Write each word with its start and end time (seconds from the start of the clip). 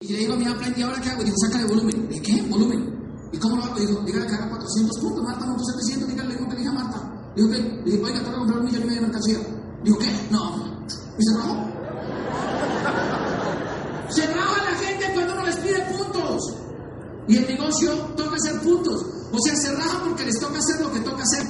Y 0.00 0.12
le 0.12 0.18
digo 0.18 0.34
a 0.34 0.36
mi 0.36 0.44
aprendí 0.44 0.82
ahora 0.82 1.00
qué 1.00 1.08
hago. 1.08 1.24
Dijo, 1.24 1.36
sácale 1.38 1.64
volumen. 1.64 2.06
¿De 2.10 2.20
qué? 2.20 2.42
Volumen. 2.42 2.84
¿Y 3.32 3.38
cómo 3.38 3.56
lo 3.56 3.64
hago? 3.64 3.80
Dijo, 3.80 3.98
dígale 4.02 4.26
que 4.26 4.34
haga 4.34 4.50
400 4.50 4.98
puntos. 5.00 5.24
Marta 5.24 5.46
montó 5.46 5.64
700. 5.64 6.08
Dígale, 6.10 6.28
le 6.28 6.34
digo 6.36 6.50
que 6.50 6.56
dije 6.56 6.68
a 6.68 6.72
Marta. 6.72 7.32
Dijo 7.34 7.48
que, 7.48 7.58
le 7.58 7.82
dije, 7.82 8.02
oiga, 8.04 8.18
tengo 8.18 8.32
que 8.32 8.36
comprar 8.36 8.58
un 8.58 8.64
millón 8.66 8.82
y 8.82 8.84
medio 8.84 9.00
de 9.00 9.06
mercancía. 9.06 9.38
Dijo, 9.84 9.98
¿qué? 9.98 10.28
No. 10.30 10.84
¿Y 11.18 11.24
se 11.24 11.36
rajó? 11.38 11.56
Se 14.10 14.26
raja 14.26 14.64
la 14.64 14.76
gente 14.76 15.14
cuando 15.14 15.32
uno 15.32 15.46
les 15.46 15.56
pide 15.56 15.80
puntos. 15.80 16.54
Y 17.28 17.36
el 17.38 17.46
negocio 17.46 17.92
toca 18.18 18.36
hacer 18.36 18.60
puntos. 18.60 19.06
O 19.32 19.38
sea, 19.46 19.56
se 19.56 19.74
raja 19.74 20.04
porque 20.04 20.26
les 20.26 20.38
toca 20.38 20.58
hacer 20.58 20.78
lo 20.78 20.92
que 20.92 21.00
toca 21.00 21.22
hacer. 21.22 21.46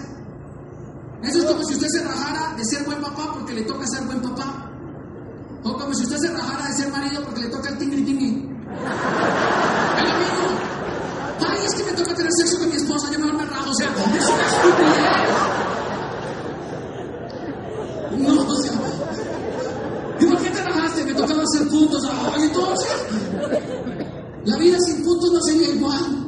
Eso 1.25 1.39
es 1.41 1.45
como 1.47 1.65
si 1.65 1.75
usted 1.75 1.89
se 1.89 2.05
rajara 2.05 2.55
de 2.57 2.65
ser 2.65 2.85
buen 2.85 3.01
papá 3.01 3.33
porque 3.35 3.55
le 3.55 3.63
toca 3.63 3.85
ser 3.89 4.05
buen 4.05 4.23
papá. 4.23 4.71
O 5.65 5.73
como 5.77 5.95
si 5.95 6.05
usted 6.05 6.17
se 6.19 6.31
rajara 6.31 6.69
de 6.69 6.75
ser 6.75 6.93
marido 6.93 7.23
porque 7.25 7.41
le 7.43 7.49
toca 7.49 7.69
el 7.71 7.79
tingri 7.79 8.03
tingri. 8.05 8.27
Es 9.97 10.05
lo 10.09 10.19
mismo. 10.19 10.47
Ay, 11.49 11.59
es 11.67 11.75
que 11.75 11.85
me 11.85 11.93
toca 11.93 12.15
tener 12.15 12.33
sexo 12.33 12.59
con 12.59 12.69
mi 12.69 12.77
esposa, 12.77 13.11
yo 13.13 13.19
mejor 13.19 13.35
me 13.37 13.45
rajo. 13.47 13.71
O 13.71 13.75
sea, 13.75 13.89
es 13.89 14.29
una 14.29 14.47
estupidez. 14.47 15.17
No, 18.19 18.47
o 18.47 18.57
sea. 18.63 18.73
¿Y 20.21 20.25
por 20.27 20.39
qué 20.43 20.51
te 20.51 20.63
rajaste? 20.63 21.05
Me 21.05 21.15
tocaba 21.15 21.43
hacer 21.43 21.69
puntos. 21.69 22.03
Ay, 22.11 22.43
entonces. 22.45 22.89
La 24.45 24.57
vida 24.59 24.79
sin 24.81 25.03
puntos 25.05 25.31
no 25.33 25.41
sería 25.43 25.69
igual. 25.75 26.23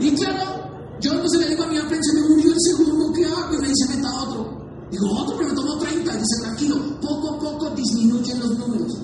Y 0.00 0.14
claro, 0.16 0.70
yo 1.00 1.12
entonces 1.12 1.40
le 1.40 1.48
digo 1.50 1.62
a 1.62 1.66
mi 1.68 1.78
aprendiz, 1.78 2.10
se 2.12 2.20
me 2.20 2.28
murió 2.28 2.52
el 2.52 2.58
segundo, 2.60 3.12
¿qué 3.12 3.24
hago? 3.26 3.54
Y 3.54 3.58
me 3.58 3.68
dice, 3.68 3.94
meta 3.96 4.20
otro. 4.22 4.62
Digo, 4.90 5.06
otro, 5.20 5.36
pero 5.36 5.48
me 5.50 5.54
tomó 5.54 5.78
30. 5.78 6.12
Y 6.12 6.16
dice, 6.18 6.42
tranquilo, 6.42 6.76
poco 7.00 7.34
a 7.34 7.38
poco 7.38 7.70
disminuyen 7.70 8.40
los 8.40 8.58
números. 8.58 8.98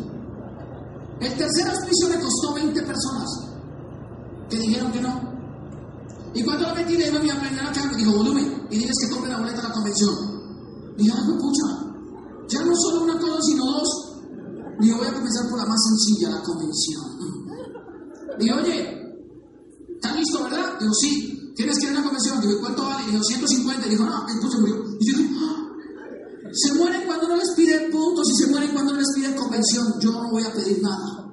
El 1.21 1.35
tercer 1.37 1.69
auspicio 1.69 2.09
le 2.09 2.21
costó 2.21 2.55
20 2.55 2.83
personas 2.83 3.29
que 4.49 4.59
dijeron 4.59 4.91
que 4.93 5.01
no. 5.01 5.29
Y 6.35 6.43
cuando 6.45 6.69
lo 6.69 6.75
metí, 6.75 6.97
le 6.97 7.05
digo 7.07 7.19
a 7.19 7.23
mi 7.23 7.31
aprendiz, 7.31 7.61
¿qué 7.73 7.81
hago? 7.81 7.97
Dijo, 7.97 8.13
volumen, 8.13 8.67
y 8.71 8.79
diles 8.79 8.95
que 9.03 9.11
compren 9.11 9.33
la 9.33 9.39
boleta 9.41 9.61
a 9.61 9.69
la 9.69 9.73
convención. 9.75 10.15
Dije, 10.97 11.13
ah, 11.15 11.23
pues, 11.27 11.39
pucha, 11.39 11.69
ya 12.49 12.65
no 12.65 12.73
solo 12.75 13.03
una 13.05 13.19
cosa, 13.19 13.41
sino 13.43 13.65
dos. 13.65 13.89
Digo, 14.81 14.97
voy 14.99 15.07
a 15.07 15.13
comenzar 15.13 15.49
por 15.51 15.59
la 15.59 15.67
más 15.67 15.79
sencilla, 15.89 16.31
la 16.31 16.43
convención. 16.43 17.03
Digo, 18.39 18.57
oye, 18.63 19.03
¿estás 19.97 20.17
listo, 20.17 20.45
verdad? 20.45 20.79
Digo, 20.79 20.93
sí. 20.95 21.53
¿Tienes 21.57 21.77
que 21.79 21.87
ir 21.87 21.91
a 21.91 21.95
una 21.95 22.03
convención? 22.05 22.41
Digo, 22.41 22.53
¿y 22.53 22.61
cuánto 22.61 22.83
vale? 22.85 23.05
Digo, 23.11 23.23
150. 23.25 23.87
Y 23.87 23.91
dijo, 23.91 24.05
no, 24.05 24.27
entonces 24.29 24.61
murió. 24.61 24.77
Y 25.01 25.11
yo 25.13 25.19
digo, 25.19 25.31
¡ah! 25.43 25.65
se 26.53 26.73
mueren 26.75 27.03
cuando 27.07 27.29
no 27.29 27.37
les 27.37 27.51
piden 27.57 27.91
puntos 27.91 28.27
y 28.31 28.35
se 28.45 28.51
mueren 28.51 28.71
cuando 28.73 28.93
no 28.93 28.99
les 29.01 29.13
piden 29.15 29.35
convención. 29.35 29.87
Yo 30.01 30.13
no 30.13 30.31
voy 30.31 30.45
a 30.45 30.53
pedir 30.53 30.81
nada. 30.83 31.33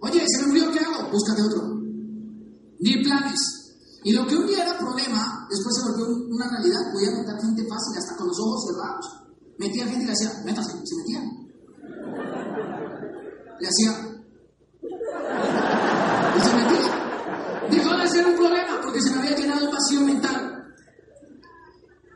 Oye, 0.00 0.22
se 0.26 0.42
me 0.42 0.48
murió, 0.48 0.70
¿qué 0.70 0.80
hago? 0.80 1.10
Búscate 1.10 1.42
otro. 1.42 1.62
Ni 2.80 3.02
planes. 3.02 3.40
Y 4.04 4.12
lo 4.12 4.26
que 4.26 4.36
un 4.36 4.46
día 4.46 4.62
era 4.64 4.78
problema, 4.78 5.46
después 5.48 5.74
se 5.76 5.82
volvió 5.90 6.06
un- 6.14 6.34
una 6.34 6.46
realidad. 7.14 7.34
Voy 7.34 7.34
a 7.34 7.34
meter 7.34 7.40
gente 7.40 7.62
fácil, 7.68 7.98
hasta 7.98 8.16
con 8.16 8.26
los 8.28 8.38
ojos 8.40 8.66
cerrados. 8.66 9.06
Metía 9.58 9.86
gente 9.86 10.04
y 10.04 10.06
le 10.06 10.12
hacía, 10.12 10.42
métase, 10.44 10.72
se 10.84 10.96
metían. 10.96 11.24
Le 13.60 13.68
hacía, 13.68 14.14
y 16.36 16.40
se 16.40 16.54
metía. 16.54 17.70
Dejó 17.70 17.96
de 17.96 18.08
ser 18.08 18.26
un 18.26 18.36
problema 18.36 18.80
porque 18.82 19.00
se 19.00 19.10
me 19.10 19.18
había 19.18 19.36
llenado 19.36 19.66
un 19.66 19.72
vacío 19.72 20.00
mental. 20.00 20.74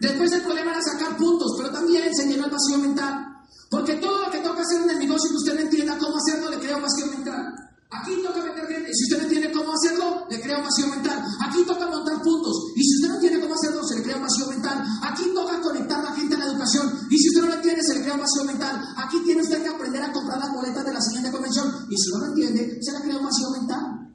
Después 0.00 0.32
el 0.32 0.42
problema 0.42 0.72
era 0.72 0.82
sacar 0.82 1.16
puntos, 1.16 1.54
pero 1.56 1.72
también 1.72 2.14
se 2.14 2.26
llenó 2.26 2.44
el 2.44 2.50
vacío 2.50 2.78
mental. 2.78 3.26
Porque 3.70 3.94
todo 3.94 4.24
lo 4.24 4.30
que 4.30 4.38
toca 4.38 4.62
hacer 4.62 4.82
en 4.82 4.90
el 4.90 4.98
negocio 4.98 5.30
que 5.30 5.36
usted 5.36 5.54
no 5.54 5.60
entienda 5.60 5.98
cómo 5.98 6.16
hacerlo, 6.16 6.50
le 6.50 6.58
crea 6.58 6.76
un 6.76 6.82
vacío 6.82 7.06
mental. 7.06 7.54
Aquí 7.90 8.22
toca 8.22 8.42
meter 8.42 8.66
gente, 8.66 8.90
y 8.90 8.94
si 8.94 9.04
usted 9.04 9.18
no 9.18 9.24
entiende 9.24 9.52
cómo 9.52 9.72
hacerlo, 9.72 10.26
le 10.30 10.40
crea 10.40 10.58
un 10.58 10.64
vacío 10.64 10.86
mental. 10.88 11.24
Aquí 11.40 11.64
toca 11.64 11.86
montar 11.86 12.22
puntos, 12.22 12.72
y 12.76 12.82
si 12.82 12.96
usted 12.96 13.08
no 13.08 13.14
entiende 13.14 13.40
cómo 13.40 13.54
hacerlo, 13.54 13.82
se 13.84 13.94
crea 14.18 14.26
vacío 14.26 14.46
mental. 14.48 14.84
Aquí 15.02 15.24
toca 15.34 15.60
conectar 15.60 16.02
la 16.02 16.12
gente 16.12 16.34
a 16.34 16.38
la 16.38 16.46
educación, 16.46 17.06
y 17.10 17.18
si 17.18 17.28
usted 17.28 17.40
no 17.42 17.48
lo 17.48 17.54
entiende, 17.54 17.82
se 17.82 17.94
le 17.94 18.00
crea 18.02 18.14
un 18.14 18.20
vacío 18.20 18.44
mental. 18.44 18.82
Aquí 18.96 19.22
tiene 19.24 19.42
usted 19.42 19.62
que 19.62 19.68
aprender 19.68 20.02
a 20.02 20.12
comprar 20.12 20.38
las 20.38 20.52
boletas 20.52 20.84
de 20.84 20.92
la 20.92 21.00
siguiente 21.00 21.30
convención, 21.30 21.86
y 21.88 21.96
si 21.96 22.10
no 22.10 22.18
lo 22.18 22.26
entiende, 22.26 22.78
se 22.82 22.92
le 22.92 23.00
crea 23.00 23.16
un 23.16 23.24
vacío 23.24 23.50
mental. 23.50 24.14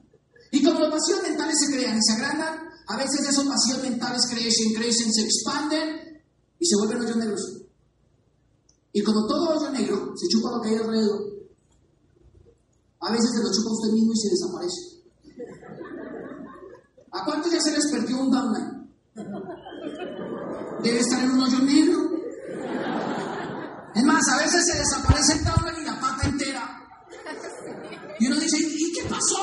Y 0.52 0.62
como 0.62 0.80
los 0.80 0.90
vacíos 0.90 1.22
mentales 1.22 1.56
se 1.58 1.72
crean 1.72 1.98
y 1.98 2.02
se 2.02 2.12
agrandan, 2.12 2.54
a 2.86 2.96
veces 2.96 3.28
esos 3.28 3.46
vacíos 3.46 3.82
mentales 3.82 4.26
crecen, 4.28 4.74
crecen, 4.74 5.12
se 5.12 5.22
expanden 5.22 6.22
y 6.58 6.66
se 6.66 6.76
vuelven 6.76 7.00
hoyos 7.00 7.16
negros. 7.16 7.60
Y 8.92 9.02
como 9.02 9.26
todo 9.26 9.56
hoyo 9.56 9.70
negro 9.70 10.12
se 10.14 10.28
chupa 10.28 10.50
lo 10.52 10.60
que 10.62 10.68
hay 10.68 10.76
alrededor, 10.76 11.20
a 13.00 13.10
veces 13.10 13.30
se 13.34 13.42
lo 13.42 13.52
chupa 13.52 13.72
usted 13.72 13.92
mismo 13.92 14.12
y 14.12 14.18
se 14.18 14.30
desaparece. 14.30 14.94
¿A 17.10 17.24
cuántos 17.24 17.52
ya 17.52 17.60
se 17.60 17.72
les 17.72 17.90
perdió 17.90 18.20
un 18.20 18.30
downline? 18.30 18.74
Debe 20.82 20.98
estar 21.00 21.22
en 21.22 21.30
un 21.30 21.42
hoyo 21.42 21.58
negro. 21.60 22.10
Es 23.94 24.04
más, 24.04 24.28
a 24.28 24.36
veces 24.38 24.66
se 24.66 24.78
desaparece 24.78 25.32
el 25.34 25.44
downline 25.44 25.82
y 25.82 25.84
la 25.84 26.00
pata 26.00 26.26
entera. 26.26 26.80
Y 28.18 28.26
uno 28.26 28.36
dice, 28.36 28.58
¿y 28.60 28.92
qué 28.92 29.08
pasó? 29.08 29.36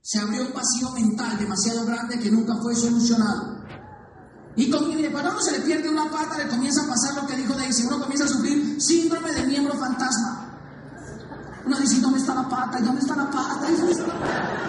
Se 0.00 0.18
abrió 0.18 0.42
un 0.42 0.52
vacío 0.52 0.90
mental 0.90 1.38
demasiado 1.38 1.84
grande 1.86 2.18
que 2.18 2.30
nunca 2.30 2.54
fue 2.62 2.74
solucionado. 2.74 3.64
Y 4.56 4.70
con, 4.70 4.84
cuando 5.10 5.30
uno 5.30 5.40
se 5.42 5.52
le 5.52 5.60
pierde 5.60 5.88
una 5.88 6.10
pata, 6.10 6.38
le 6.38 6.48
comienza 6.48 6.82
a 6.82 6.88
pasar 6.88 7.14
lo 7.14 7.26
que 7.26 7.36
dijo 7.36 7.54
Daisy. 7.54 7.86
Uno 7.86 8.00
comienza 8.00 8.24
a 8.24 8.28
sufrir 8.28 8.80
síndrome 8.80 9.32
del 9.32 9.48
miembro 9.48 9.74
fantasma. 9.78 10.44
Uno 11.66 11.78
dice, 11.78 11.96
¿y 11.96 12.00
¿dónde 12.00 12.20
está 12.20 12.34
la 12.34 12.48
pata? 12.48 12.78
¿Y 12.78 12.82
dónde 12.82 13.00
está 13.00 13.16
la 13.16 13.30
pata? 13.30 13.66
¿Y 13.70 13.76
dónde 13.76 13.92
está 13.92 14.06
la 14.06 14.20
pata? 14.20 14.64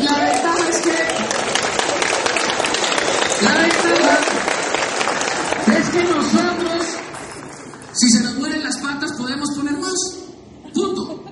La 0.00 0.14
ventaja 0.18 0.68
es 0.70 0.76
que... 0.78 0.96
La 3.44 3.52
ventaja 3.54 4.18
es 5.66 5.83
nosotros, 6.02 6.86
si 7.92 8.10
se 8.10 8.22
nos 8.22 8.34
mueren 8.36 8.64
las 8.64 8.78
patas, 8.78 9.12
podemos 9.12 9.48
poner 9.54 9.78
más. 9.78 9.94
Punto. 10.74 11.24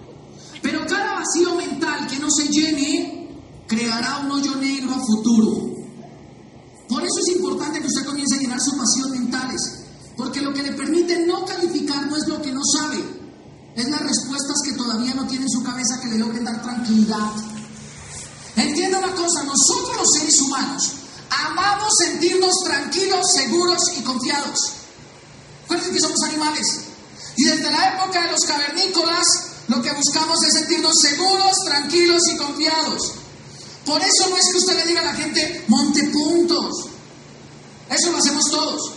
Pero 0.63 0.87
cada 0.87 1.21
vacío 1.21 1.57
mental 1.57 2.07
que 2.07 2.19
no 2.19 2.31
se 2.31 2.49
llene 2.49 3.29
creará 3.67 4.19
un 4.19 4.31
hoyo 4.31 4.55
negro 4.57 4.93
a 4.93 5.01
futuro. 5.01 5.73
Por 6.89 7.03
eso 7.03 7.19
es 7.27 7.37
importante 7.37 7.81
que 7.81 7.87
usted 7.87 8.05
comience 8.05 8.37
a 8.37 8.39
llenar 8.39 8.61
sus 8.61 8.77
vacíos 8.77 9.09
mentales. 9.11 9.83
Porque 10.17 10.41
lo 10.41 10.53
que 10.53 10.63
le 10.63 10.73
permite 10.73 11.27
no 11.27 11.45
calificar 11.45 12.07
no 12.07 12.17
es 12.17 12.29
lo 12.29 12.41
que 12.41 12.53
no 12.53 12.61
sabe, 12.65 13.03
es 13.75 13.89
las 13.89 14.03
respuestas 14.03 14.61
que 14.65 14.75
todavía 14.75 15.15
no 15.15 15.27
tiene 15.27 15.47
en 15.47 15.51
su 15.51 15.63
cabeza 15.63 15.99
que 16.01 16.09
le 16.09 16.19
logren 16.19 16.45
dar 16.45 16.63
tranquilidad. 16.63 17.33
Entienda 18.55 18.99
una 18.99 19.15
cosa, 19.15 19.43
nosotros 19.45 19.97
los 19.97 20.13
seres 20.13 20.41
humanos 20.43 21.02
amamos 21.41 21.93
sentirnos 21.99 22.53
tranquilos, 22.65 23.33
seguros 23.35 23.81
y 23.97 24.03
confiados. 24.03 24.59
Recuerden 25.63 25.95
que 25.95 26.01
somos 26.01 26.23
animales. 26.29 26.67
Y 27.37 27.45
desde 27.45 27.71
la 27.71 27.95
época 27.95 28.23
de 28.23 28.33
los 28.33 28.41
cavernícolas, 28.47 29.27
lo 29.69 29.81
que 29.83 29.93
buscamos 29.93 30.43
es 30.43 30.53
sentirnos 30.55 30.95
seguros, 31.01 31.53
tranquilos 31.65 32.23
y 32.33 32.37
confiados. 32.37 33.13
Por 33.87 34.01
eso 34.01 34.29
no 34.29 34.37
es 34.37 34.49
que 34.51 34.59
usted 34.59 34.77
le 34.77 34.87
diga 34.87 35.01
a 35.01 35.05
la 35.05 35.15
gente, 35.15 35.65
monte 35.69 36.05
puntos. 36.05 36.89
Eso 37.89 38.13
lo 38.13 38.19
hacemos 38.19 38.45
todos. 38.51 38.93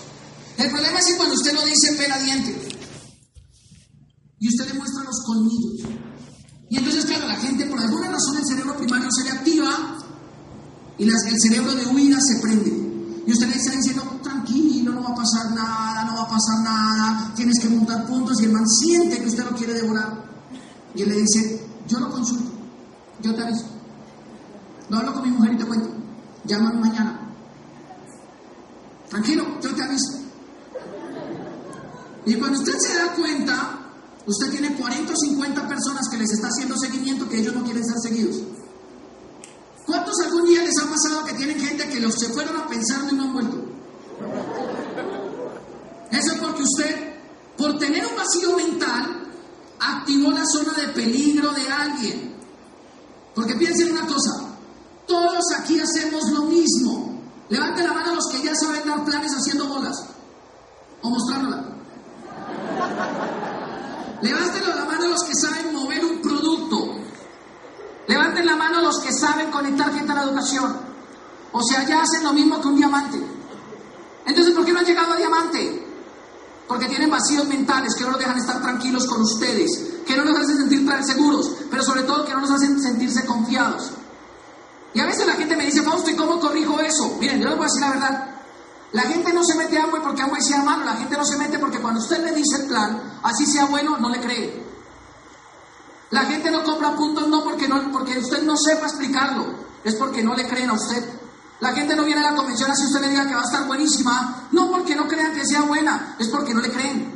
El 0.58 0.70
problema 0.70 1.00
es 1.00 1.06
que 1.06 1.18
cuando 1.18 1.36
usted 1.36 1.54
lo 1.54 1.66
dice, 1.66 1.94
pela 1.94 2.18
diente. 2.20 2.70
Y 4.40 4.50
usted 4.50 4.68
le 4.68 4.74
muestra 4.74 5.04
los 5.04 5.22
colmillos. 5.26 5.98
Y 6.70 6.78
entonces, 6.78 7.06
claro, 7.06 7.28
la 7.28 7.38
gente, 7.38 7.66
por 7.66 7.80
alguna 7.80 8.10
razón, 8.10 8.38
el 8.38 8.46
cerebro 8.46 8.78
primario 8.78 9.08
se 9.12 9.24
le 9.24 9.32
activa 9.32 9.98
y 10.98 11.06
las- 11.06 11.26
el 11.26 11.40
cerebro 11.40 11.74
de 11.76 11.86
huida 11.88 12.18
se 12.20 12.40
prende. 12.42 12.72
Y 13.28 13.32
usted 13.32 13.48
le 13.48 13.56
está 13.56 13.72
diciendo, 13.72 14.04
tranquilo, 14.22 14.94
no 14.94 15.02
va 15.04 15.10
a 15.10 15.16
pasar 15.16 15.52
nada, 15.52 16.06
no 16.06 16.16
va 16.16 16.22
a 16.24 16.28
pasar 16.30 16.60
nada, 16.64 17.34
tienes 17.36 17.60
que 17.60 17.70
montar 17.70 18.06
puntos. 18.06 18.40
Y 18.42 18.46
el 18.46 18.52
man 18.52 18.68
siente 18.68 19.20
que 19.20 19.28
usted 19.28 19.44
lo 19.44 19.56
quiere 19.56 19.74
devorar. 19.74 20.24
Y 20.94 21.02
él 21.02 21.10
le 21.10 21.16
dice, 21.22 21.66
yo 21.88 22.00
lo 22.00 22.12
consulto, 22.12 22.52
yo 23.22 23.34
te 23.36 23.42
aviso. 23.42 23.66
No 24.90 24.98
hablo 24.98 25.14
con 25.14 25.24
mi 25.24 25.32
mujer 25.32 25.54
y 25.54 25.58
te 25.58 25.66
cuento. 25.66 25.90
Llámame 26.46 26.80
mañana. 26.80 27.20
Tranquilo, 29.10 29.60
yo 29.62 29.74
te 29.74 29.84
aviso. 29.84 30.20
Y 32.28 32.36
cuando 32.36 32.60
usted 32.60 32.74
se 32.80 32.94
da 32.96 33.14
cuenta, 33.14 33.80
usted 34.26 34.50
tiene 34.52 34.76
40 34.76 35.14
o 35.14 35.16
50 35.16 35.68
personas 35.68 36.08
que 36.10 36.18
les 36.18 36.32
está 36.32 36.48
haciendo 36.48 36.78
seguimiento 36.78 37.28
que 37.28 37.40
ellos 37.40 37.56
no 37.56 37.64
quieren 37.64 37.84
ser 37.84 37.98
seguidos. 38.02 38.36
¿Cuántos 39.86 40.16
algún 40.26 40.46
día 40.46 40.64
les 40.64 40.78
ha 40.82 40.90
pasado 40.90 41.26
que 41.26 41.34
tienen 41.34 41.60
gente 41.60 41.88
que 41.90 42.00
los 42.00 42.16
se 42.16 42.30
fueron 42.30 42.58
a 42.58 42.68
pensar 42.68 43.02
y 43.12 43.16
no 43.16 43.24
han 43.24 43.34
vuelto? 43.34 43.58
Eso 46.12 46.34
es 46.34 46.40
porque 46.40 46.64
usted, 46.64 47.14
por 47.58 47.78
tener 47.78 48.06
un 48.06 48.16
vacío 48.16 48.56
mental, 48.56 49.28
activó 49.80 50.32
la 50.32 50.46
zona 50.46 50.74
de 50.74 50.88
peligro 50.90 51.52
de 51.52 51.68
alguien. 51.70 52.36
Porque 53.36 53.56
piensen 53.56 53.92
una 53.92 54.08
cosa, 54.08 54.56
todos 55.06 55.44
aquí 55.60 55.80
hacemos 55.80 56.24
lo 56.32 56.44
mismo. 56.44 57.22
Levante 57.50 57.84
la 57.84 57.94
mano 57.94 58.12
a 58.12 58.16
los 58.16 58.28
que 58.32 58.42
ya 58.42 58.56
saben 58.56 58.88
dar 58.88 59.04
planes 59.06 59.34
haciendo 59.34 59.68
bolas. 59.68 59.96
O 61.02 61.10
mostrándola. 61.10 61.64
Levanten 64.22 64.64
la 64.68 64.86
mano 64.86 65.06
a 65.06 65.10
los 65.10 65.24
que 65.24 65.36
saben 65.36 65.74
mover 65.74 66.04
un 66.04 66.22
producto. 66.22 66.96
Levanten 68.08 68.46
la 68.46 68.56
mano 68.56 68.80
a 68.80 68.82
los 68.82 69.00
que 69.00 69.14
saben 69.26 69.52
conectar 69.52 69.92
gente 69.94 70.12
a 70.12 70.16
la 70.16 70.24
educación. 70.24 70.78
O 71.52 71.64
sea, 71.64 71.86
ya 71.88 72.02
hacen 72.02 72.24
lo 72.24 72.34
mismo 72.34 72.62
que 72.62 72.68
un 72.68 72.76
diamante. 72.76 73.20
Entonces, 74.26 74.54
¿por 74.54 74.66
qué 74.66 74.74
no 74.74 74.80
han 74.80 74.86
llegado 74.86 75.14
a 75.14 75.18
diamante? 75.18 75.88
Porque 76.68 76.88
tienen 76.88 77.10
vacíos 77.10 77.48
mentales 77.48 77.96
que 77.96 78.04
no 78.04 78.12
los 78.12 78.20
dejan 78.20 78.38
estar 78.38 78.62
tranquilos 78.62 79.06
con 79.06 79.22
ustedes, 79.22 80.02
que 80.06 80.16
no 80.16 80.26
los 80.26 80.38
hacen 80.38 80.58
sentir 80.58 80.86
tan 80.86 81.06
seguros, 81.06 81.52
pero 81.70 81.84
sobre 81.84 82.04
todo 82.04 82.26
que 82.26 82.34
no 82.34 82.42
los 82.42 82.52
hacen 82.52 82.82
sentirse 82.82 83.26
confiados. 83.26 83.92
Y 84.94 85.00
a 85.00 85.06
veces 85.06 85.28
la 85.28 85.34
gente 85.34 85.56
me 85.56 85.66
dice, 85.66 85.84
Fausto, 85.84 86.10
¿y 86.10 86.16
cómo 86.16 86.40
corrijo 86.40 86.80
eso? 86.80 87.18
Miren, 87.20 87.42
yo 87.42 87.50
les 87.50 87.58
voy 87.58 87.66
a 87.66 87.68
decir 87.68 87.82
la 87.82 87.90
verdad. 87.90 88.30
La 88.94 89.04
gente 89.04 89.34
no 89.34 89.44
se 89.44 89.56
mete 89.56 89.78
a 89.78 89.84
Amway 89.84 90.02
porque 90.02 90.22
Amway 90.22 90.42
sea 90.42 90.64
malo, 90.64 90.86
la 90.86 90.96
gente 90.96 91.18
no 91.18 91.26
se 91.26 91.38
mete 91.38 91.60
porque 91.60 91.80
cuando 91.80 92.00
usted 92.00 92.24
le 92.24 92.32
dice 92.32 92.62
el 92.62 92.68
plan, 92.68 93.20
así 93.24 93.46
sea 93.46 93.66
bueno, 93.66 93.98
no 93.98 94.10
le 94.10 94.20
cree. 94.20 94.65
La 96.12 96.26
gente 96.26 96.52
no 96.52 96.64
compra 96.64 96.96
puntos 96.96 97.28
no 97.28 97.44
porque, 97.44 97.68
no 97.68 97.92
porque 97.92 98.20
usted 98.20 98.44
no 98.44 98.56
sepa 98.58 98.86
explicarlo, 98.86 99.46
es 99.84 99.96
porque 99.96 100.24
no 100.24 100.36
le 100.36 100.48
creen 100.48 100.70
a 100.70 100.74
usted. 100.74 101.04
La 101.60 101.74
gente 101.74 101.96
no 101.96 102.04
viene 102.04 102.22
a 102.22 102.32
la 102.32 102.36
convención 102.36 102.70
así 102.70 102.86
usted 102.86 103.02
le 103.02 103.10
diga 103.10 103.28
que 103.28 103.34
va 103.34 103.42
a 103.42 103.46
estar 103.46 103.66
buenísima, 103.66 104.48
no 104.52 104.70
porque 104.70 104.96
no 104.96 105.08
crean 105.08 105.34
que 105.34 105.46
sea 105.46 105.62
buena, 105.62 106.16
es 106.20 106.28
porque 106.28 106.54
no 106.54 106.62
le 106.62 106.70
creen. 106.70 107.16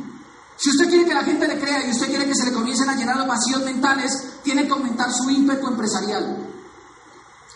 Si 0.57 0.69
usted 0.71 0.89
quiere 0.89 1.06
que 1.06 1.13
la 1.13 1.24
gente 1.24 1.47
le 1.47 1.59
crea 1.59 1.88
y 1.88 1.91
usted 1.91 2.07
quiere 2.07 2.25
que 2.25 2.36
se 2.36 2.45
le 2.45 2.51
comiencen 2.51 2.89
a 2.89 2.95
llenar 2.95 3.18
los 3.18 3.27
vacíos 3.27 3.63
mentales, 3.63 4.12
tiene 4.44 4.65
que 4.65 4.71
aumentar 4.71 5.12
su 5.12 5.30
ímpetu 5.30 5.68
empresarial. 5.68 6.50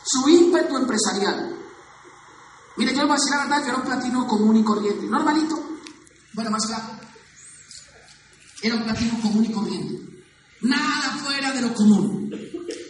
Su 0.06 0.30
ímpetu 0.30 0.78
empresarial. 0.78 1.54
Mire, 2.78 2.94
yo 2.94 3.02
le 3.02 3.08
voy 3.08 3.14
a 3.14 3.20
decir 3.20 3.32
la 3.32 3.44
verdad, 3.44 3.62
yo 3.62 3.68
era 3.70 3.78
un 3.78 3.84
platino 3.84 4.28
común 4.28 4.56
y 4.56 4.64
corriente. 4.64 5.06
Normalito. 5.08 5.60
Bueno, 6.34 6.52
más 6.52 6.66
claro. 6.66 6.84
Era 8.62 8.76
un 8.76 8.84
platino 8.84 9.22
común 9.22 9.46
y 9.46 9.52
corriente. 9.52 10.13
Nada 10.64 11.18
fuera 11.24 11.52
de 11.52 11.62
lo 11.62 11.74
común. 11.74 12.32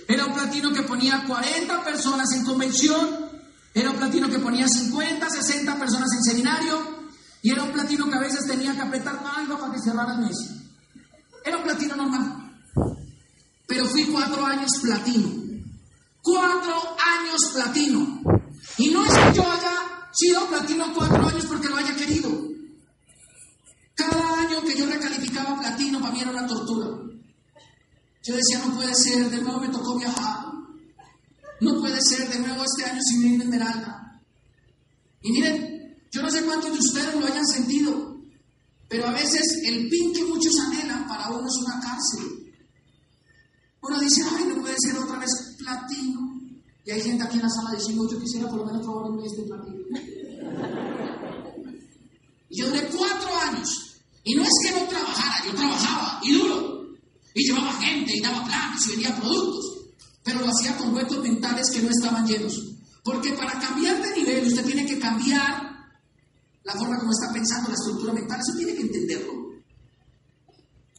Era 0.07 0.25
un 0.25 0.33
platino 0.33 0.71
que 0.71 0.83
ponía 0.83 1.23
40 1.25 1.83
personas 1.83 2.31
en 2.33 2.45
convención. 2.45 3.29
Era 3.73 3.89
un 3.89 3.97
platino 3.97 4.29
que 4.29 4.39
ponía 4.39 4.67
50, 4.67 5.29
60 5.29 5.79
personas 5.79 6.09
en 6.15 6.23
seminario. 6.23 7.03
Y 7.41 7.51
era 7.51 7.63
un 7.63 7.71
platino 7.71 8.07
que 8.09 8.15
a 8.15 8.21
veces 8.21 8.45
tenía 8.47 8.73
que 8.75 8.81
apretar 8.81 9.19
algo 9.35 9.57
para 9.57 9.73
que 9.73 9.79
cerrara 9.79 10.13
el 10.13 10.21
mes. 10.21 10.37
Era 11.43 11.57
un 11.57 11.63
platino 11.63 11.95
normal. 11.95 12.57
Pero 13.67 13.85
fui 13.85 14.05
cuatro 14.05 14.45
años 14.45 14.71
platino. 14.81 15.29
Cuatro 16.21 16.95
años 17.19 17.41
platino. 17.53 18.21
Y 18.77 18.89
no 18.91 19.03
es 19.03 19.11
que 19.11 19.33
yo 19.33 19.51
haya 19.51 20.09
sido 20.11 20.47
platino 20.47 20.93
cuatro 20.93 21.27
años 21.27 21.45
porque 21.45 21.69
lo 21.69 21.77
haya 21.77 21.95
querido. 21.95 22.29
Cada 23.95 24.41
año 24.41 24.61
que 24.61 24.75
yo 24.75 24.85
recalificaba 24.85 25.59
platino 25.59 25.99
para 25.99 26.13
mí 26.13 26.21
era 26.21 26.31
una 26.31 26.47
tortura. 26.47 27.12
Yo 28.23 28.35
decía, 28.35 28.59
no 28.65 28.73
puede 28.75 28.95
ser, 28.95 29.29
de 29.29 29.41
nuevo 29.41 29.59
me 29.59 29.67
tocó 29.67 29.97
viajar. 29.97 30.45
No 31.59 31.79
puede 31.79 31.99
ser, 32.01 32.29
de 32.29 32.39
nuevo 32.39 32.63
este 32.63 32.89
año 32.89 33.01
sin 33.01 33.33
ir 33.33 33.37
de 33.37 33.43
Esmeralda. 33.43 34.21
Y 35.21 35.31
miren, 35.31 35.97
yo 36.11 36.21
no 36.21 36.29
sé 36.29 36.43
cuántos 36.43 36.71
de 36.71 36.79
ustedes 36.79 37.15
lo 37.15 37.25
hayan 37.25 37.45
sentido, 37.45 38.17
pero 38.87 39.07
a 39.07 39.11
veces 39.11 39.41
el 39.65 39.89
pin 39.89 40.13
que 40.13 40.23
muchos 40.23 40.53
anhelan 40.59 41.07
para 41.07 41.29
uno 41.29 41.47
es 41.47 41.57
una 41.65 41.79
cárcel. 41.81 42.53
Uno 43.81 43.99
dice, 43.99 44.21
ay, 44.31 44.45
no 44.45 44.61
puede 44.61 44.75
ser 44.77 44.97
otra 44.97 45.19
vez 45.19 45.55
platino. 45.57 46.39
Y 46.85 46.91
hay 46.91 47.01
gente 47.01 47.23
aquí 47.23 47.37
en 47.37 47.43
la 47.43 47.49
sala 47.49 47.71
diciendo, 47.71 48.09
yo 48.09 48.19
quisiera 48.19 48.47
por 48.47 48.59
lo 48.59 48.65
menos 48.65 48.81
probar 48.83 49.11
un 49.11 49.17
mes 49.17 49.33
platino. 49.33 49.79
Y 52.49 52.61
yo 52.61 52.69
duré 52.69 52.87
cuatro 52.87 53.35
años. 53.39 54.01
Y 54.23 54.35
no 54.35 54.43
es 54.43 54.49
que 54.63 54.71
no 54.79 54.87
trabajara, 54.87 55.45
yo 55.45 55.55
trabajaba 55.55 55.92
y 57.33 57.45
llevaba 57.45 57.73
gente 57.73 58.15
y 58.15 58.21
daba 58.21 58.45
planes 58.45 58.85
y 58.85 58.89
vendía 58.91 59.15
productos. 59.15 59.65
Pero 60.23 60.39
lo 60.39 60.49
hacía 60.49 60.77
con 60.77 60.93
huecos 60.93 61.19
mentales 61.19 61.69
que 61.71 61.81
no 61.81 61.89
estaban 61.89 62.25
llenos. 62.25 62.61
Porque 63.03 63.33
para 63.33 63.59
cambiar 63.59 64.01
de 64.01 64.15
nivel 64.15 64.47
usted 64.47 64.65
tiene 64.65 64.85
que 64.85 64.99
cambiar 64.99 65.73
la 66.63 66.73
forma 66.73 66.97
como 66.97 67.11
está 67.11 67.33
pensando, 67.33 67.69
la 67.69 67.75
estructura 67.75 68.13
mental. 68.13 68.39
Eso 68.39 68.57
tiene 68.57 68.73
que 68.73 68.83
entenderlo. 68.83 69.33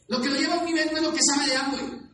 Lo 0.09 0.21
que 0.21 0.29
lo 0.29 0.37
lleva 0.37 0.55
a 0.55 0.59
un 0.59 0.67
nivel 0.67 0.91
no 0.91 0.99
es 0.99 1.03
lo 1.03 1.13
que 1.13 1.23
sabe 1.23 1.47
de 1.47 1.57
Amway. 1.57 2.05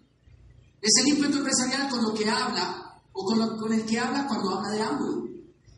Es 0.80 0.92
el 1.00 1.08
ímpetu 1.08 1.38
empresarial 1.38 1.88
con 1.88 2.02
lo 2.02 2.14
que 2.14 2.30
habla 2.30 3.00
o 3.12 3.24
con, 3.24 3.72
el 3.72 3.84
que 3.84 3.98
habla 3.98 4.26
cuando 4.28 4.56
habla 4.56 4.70
de 4.70 4.82
Amway. 4.82 5.30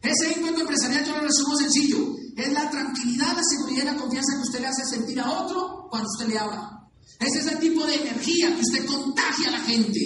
Ese 0.02 0.38
ímpetu 0.38 0.60
empresarial 0.60 1.04
yo 1.04 1.16
lo 1.16 1.22
resumo 1.22 1.56
sencillo. 1.56 2.14
Es 2.36 2.52
la 2.52 2.70
tranquilidad, 2.70 3.34
la 3.34 3.42
seguridad 3.42 3.82
y 3.82 3.86
la 3.86 3.96
confianza 3.96 4.36
que 4.36 4.42
usted 4.42 4.60
le 4.60 4.66
hace 4.66 4.84
sentir 4.84 5.20
a 5.20 5.30
otro 5.30 5.86
cuando 5.90 6.08
usted 6.08 6.28
le 6.28 6.38
habla. 6.38 6.81
Es 7.22 7.36
ese 7.36 7.56
tipo 7.56 7.86
de 7.86 7.94
energía 7.94 8.54
que 8.54 8.62
usted 8.62 8.84
contagia 8.84 9.48
a 9.48 9.52
la 9.52 9.60
gente. 9.60 10.00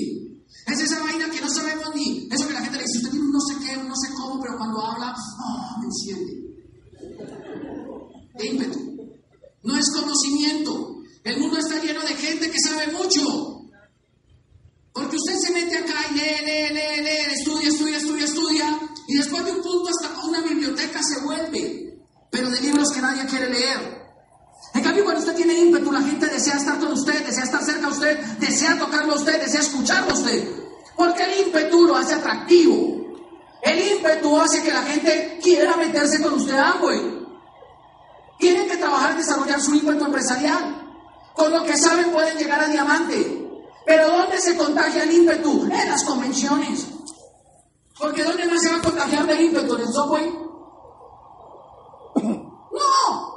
Es 0.67 0.81
esa 0.81 1.03
vaina 1.03 1.31
que 1.31 1.41
no 1.41 1.49
sabemos 1.49 1.95
ni. 1.95 2.29
Eso 2.31 2.47
que 2.47 2.53
la 2.53 2.61
gente 2.61 2.77
le 2.77 2.85
dice, 2.85 2.99
usted 2.99 3.11
tiene 3.11 3.27
un 3.27 3.33
no 3.33 3.41
sé 3.41 3.55
qué, 3.65 3.77
un 3.79 3.89
no 3.89 3.97
sé 3.97 4.13
cómo, 4.15 4.41
pero 4.41 4.57
cuando 4.59 4.85
habla, 4.85 5.15
oh, 5.15 5.79
me 5.81 5.87
enciende. 5.87 6.47
De 8.35 8.47
ímpetu. 8.47 8.97
No 9.63 9.79
es 9.79 9.91
conocimiento. 9.91 10.97
El 11.25 11.41
mundo 11.41 11.59
está 11.59 11.83
lleno 11.83 12.03
de 12.03 12.15
gente 12.15 12.51
que 12.51 12.61
sabe 12.61 12.93
mucho. 12.93 13.63
Porque 14.93 15.17
usted 15.17 15.37
se 15.39 15.53
mete 15.53 15.77
acá 15.77 16.07
y 16.11 16.15
lee, 16.15 16.45
lee, 16.45 16.75
lee, 16.75 17.03
lee, 17.03 17.35
estudia, 17.35 17.69
estudia, 17.69 17.97
estudia, 17.97 18.25
estudia. 18.25 18.81
Y 19.09 19.15
después 19.17 19.45
de 19.45 19.53
un 19.53 19.63
punto 19.63 19.89
hasta 19.89 20.27
una 20.27 20.41
biblioteca 20.43 21.03
se 21.03 21.21
vuelve. 21.23 21.99
Pero 22.31 22.51
de 22.51 22.61
libros 22.61 22.91
que 22.93 23.01
nadie 23.01 23.27
quiere 23.27 23.51
leer. 23.51 24.06
En 24.77 24.83
cambio, 24.83 25.05
cuando 25.05 25.21
usted 25.21 25.35
tiene 25.35 25.55
ímpetu, 25.55 25.91
la 25.91 26.03
gente 26.03 26.27
desea 26.27 26.57
estar 26.57 26.79
con 26.79 26.93
usted, 26.93 27.25
desea 27.25 27.45
estar 27.45 27.63
cerca 27.65 27.87
a 27.87 27.91
usted, 27.91 28.19
desea 28.39 28.79
tocarlo 28.79 29.15
a 29.15 29.17
usted, 29.17 29.41
desea 29.41 29.61
escucharlo 29.61 30.11
a 30.11 30.15
usted. 30.15 30.67
Porque 30.95 31.25
el 31.25 31.47
ímpetu 31.47 31.87
lo 31.87 31.97
hace 31.97 32.13
atractivo. 32.13 33.17
El 33.63 33.93
ímpetu 33.93 34.39
hace 34.39 34.63
que 34.63 34.73
la 34.73 34.83
gente 34.83 35.39
quiera 35.43 35.79
meterse 35.79 36.23
con 36.23 36.35
usted 36.35 36.55
a 36.55 36.73
Amway. 36.73 37.27
Tienen 38.39 38.69
que 38.69 38.77
trabajar 38.77 39.17
desarrollar 39.17 39.63
su 39.63 39.75
ímpetu 39.75 40.05
empresarial. 40.05 40.83
Con 41.35 41.51
lo 41.53 41.65
que 41.65 41.79
saben 41.79 42.11
pueden 42.11 42.37
llegar 42.37 42.61
a 42.61 42.69
diamante. 42.69 43.49
Pero 43.87 44.09
¿dónde 44.09 44.39
se 44.39 44.59
contagia 44.59 45.05
el 45.05 45.13
ímpetu? 45.13 45.71
En 45.73 45.89
las 45.89 46.05
convenciones. 46.05 46.87
Porque 47.99 48.25
¿dónde 48.25 48.45
más 48.45 48.61
se 48.61 48.71
va 48.71 48.77
a 48.77 48.83
contagiar 48.83 49.27
del 49.27 49.41
ímpetu? 49.41 49.75
¿En 49.75 49.81
el 49.81 49.89
software? 49.89 50.33
No. 52.17 53.37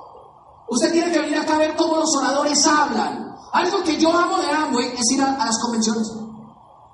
Usted 0.69 0.91
tiene 0.91 1.11
que 1.11 1.19
venir 1.19 1.38
acá 1.38 1.55
a 1.55 1.59
ver 1.59 1.75
cómo 1.75 1.97
los 1.97 2.15
oradores 2.15 2.65
hablan. 2.67 3.35
Algo 3.51 3.83
que 3.83 3.97
yo 3.97 4.15
amo 4.15 4.38
de 4.38 4.51
Amway 4.51 4.93
es 4.95 5.11
ir 5.11 5.21
a, 5.21 5.38
las 5.38 5.59
convenciones. 5.59 6.07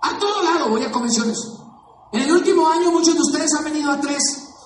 A 0.01 0.17
todo 0.17 0.43
lado 0.43 0.69
voy 0.69 0.83
a 0.83 0.91
convenciones. 0.91 1.37
En 2.11 2.21
el 2.21 2.31
último 2.31 2.67
año 2.67 2.91
muchos 2.91 3.13
de 3.13 3.21
ustedes 3.21 3.53
han 3.57 3.65
venido 3.65 3.91
a 3.91 3.99
tres. 3.99 4.21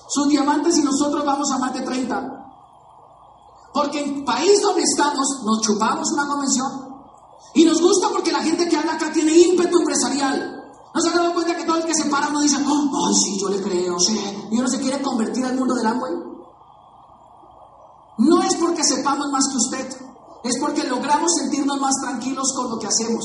Sus 0.08 0.28
diamantes 0.28 0.76
y 0.78 0.82
nosotros 0.82 1.24
vamos 1.24 1.50
a 1.50 1.58
más 1.58 1.72
de 1.72 1.80
30. 1.80 2.40
Porque 3.72 4.00
en 4.00 4.18
el 4.18 4.24
país 4.24 4.60
donde 4.62 4.82
estamos 4.82 5.42
nos 5.44 5.60
chupamos 5.60 6.10
una 6.12 6.26
convención. 6.26 6.90
Y 7.54 7.64
nos 7.64 7.80
gusta 7.80 8.08
porque 8.10 8.32
la 8.32 8.42
gente 8.42 8.68
que 8.68 8.76
habla 8.76 8.94
acá 8.94 9.12
tiene 9.12 9.36
ímpetu 9.36 9.78
empresarial. 9.78 10.56
¿No 10.94 11.00
se 11.00 11.08
han 11.08 11.16
dado 11.16 11.34
cuenta 11.34 11.56
que 11.56 11.64
todo 11.64 11.76
el 11.76 11.84
que 11.84 11.94
se 11.94 12.04
para 12.06 12.28
uno 12.28 12.40
dice, 12.40 12.56
oh, 12.56 13.06
ay, 13.06 13.14
sí, 13.14 13.40
yo 13.40 13.48
le 13.48 13.62
creo, 13.62 13.98
sí? 13.98 14.18
Y 14.50 14.58
uno 14.58 14.68
se 14.68 14.80
quiere 14.80 15.00
convertir 15.02 15.44
al 15.44 15.56
mundo 15.56 15.74
del 15.74 15.86
Amway. 15.86 16.29
No 18.20 18.42
es 18.42 18.54
porque 18.56 18.84
sepamos 18.84 19.28
más 19.32 19.48
que 19.48 19.56
usted, 19.56 19.96
es 20.44 20.58
porque 20.60 20.84
logramos 20.84 21.32
sentirnos 21.38 21.80
más 21.80 21.94
tranquilos 22.02 22.52
con 22.54 22.70
lo 22.70 22.78
que 22.78 22.86
hacemos. 22.86 23.24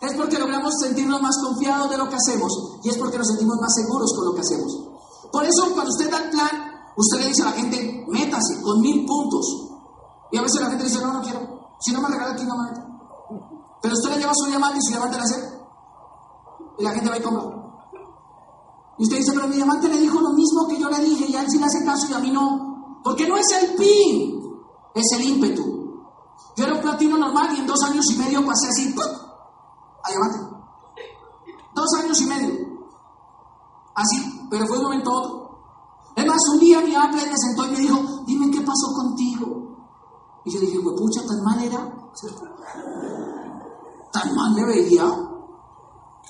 Es 0.00 0.12
porque 0.14 0.38
logramos 0.38 0.74
sentirnos 0.82 1.22
más 1.22 1.36
confiados 1.38 1.88
de 1.88 1.98
lo 1.98 2.08
que 2.08 2.16
hacemos 2.16 2.52
y 2.82 2.88
es 2.88 2.98
porque 2.98 3.16
nos 3.16 3.28
sentimos 3.28 3.56
más 3.60 3.72
seguros 3.74 4.12
con 4.16 4.24
lo 4.26 4.34
que 4.34 4.40
hacemos. 4.40 4.88
Por 5.30 5.44
eso 5.44 5.72
cuando 5.72 5.90
usted 5.90 6.10
da 6.10 6.18
el 6.18 6.30
plan, 6.30 6.50
usted 6.96 7.20
le 7.20 7.28
dice 7.28 7.42
a 7.42 7.46
la 7.46 7.52
gente, 7.52 8.04
métase 8.08 8.60
con 8.60 8.80
mil 8.80 9.06
puntos. 9.06 9.46
Y 10.32 10.36
a 10.36 10.42
veces 10.42 10.60
la 10.60 10.70
gente 10.70 10.84
dice, 10.84 11.00
no, 11.00 11.12
no 11.12 11.22
quiero. 11.22 11.40
Si 11.78 11.92
no 11.92 12.00
me 12.00 12.08
regala 12.08 12.32
aquí, 12.32 12.44
no 12.44 12.56
me 12.56 12.70
meto. 12.70 12.82
Pero 13.82 13.94
usted 13.94 14.10
le 14.10 14.18
lleva 14.18 14.32
su 14.34 14.46
diamante 14.46 14.78
y 14.78 14.82
su 14.82 14.90
diamante 14.90 15.16
le 15.16 15.22
hace. 15.22 15.58
Y 16.78 16.82
la 16.82 16.90
gente 16.90 17.10
va 17.10 17.18
y 17.18 17.22
compra. 17.22 17.44
Y 18.98 19.02
usted 19.04 19.16
dice, 19.18 19.32
pero 19.32 19.46
mi 19.46 19.56
diamante 19.56 19.88
le 19.88 19.98
dijo 19.98 20.20
lo 20.20 20.32
mismo 20.32 20.66
que 20.66 20.80
yo 20.80 20.90
le 20.90 20.98
dije 20.98 21.26
y 21.28 21.36
a 21.36 21.42
él 21.42 21.46
sí 21.48 21.58
le 21.58 21.66
hace 21.66 21.84
caso 21.84 22.06
y 22.10 22.14
a 22.14 22.18
mí 22.18 22.30
no. 22.32 22.73
Porque 23.04 23.28
no 23.28 23.36
es 23.36 23.46
el 23.52 23.76
pin, 23.76 24.58
es 24.94 25.12
el 25.12 25.22
ímpetu. 25.22 25.74
Yo 26.56 26.64
era 26.64 26.74
un 26.74 26.80
platino 26.80 27.18
normal 27.18 27.50
y 27.54 27.60
en 27.60 27.66
dos 27.66 27.82
años 27.82 28.10
y 28.10 28.16
medio 28.16 28.44
pasé 28.46 28.68
así, 28.68 28.94
¡pum! 28.94 29.04
a 30.02 30.10
diamante. 30.10 30.38
Dos 31.74 31.88
años 32.02 32.20
y 32.20 32.26
medio. 32.26 32.64
Así, 33.94 34.46
pero 34.50 34.66
fue 34.66 34.78
un 34.78 34.84
momento 34.84 35.12
otro. 35.12 35.44
Es 36.16 36.26
más, 36.26 36.38
un 36.54 36.60
día 36.60 36.80
mi 36.80 36.94
Apple 36.94 37.26
me 37.30 37.36
sentó 37.36 37.66
y 37.66 37.70
me 37.72 37.78
dijo, 37.80 38.00
dime 38.26 38.50
qué 38.50 38.60
pasó 38.62 38.92
contigo. 38.94 39.76
Y 40.44 40.52
yo 40.52 40.60
dije, 40.60 40.78
pucha, 40.80 41.26
tan 41.26 41.42
mal 41.42 41.62
era, 41.62 41.92
Tan 44.12 44.34
mal 44.34 44.54
me 44.54 44.64
veía. 44.64 45.04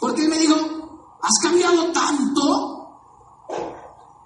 Porque 0.00 0.22
él 0.22 0.28
me 0.28 0.38
dijo, 0.38 0.56
has 1.20 1.38
cambiado 1.42 1.92
tanto 1.92 2.98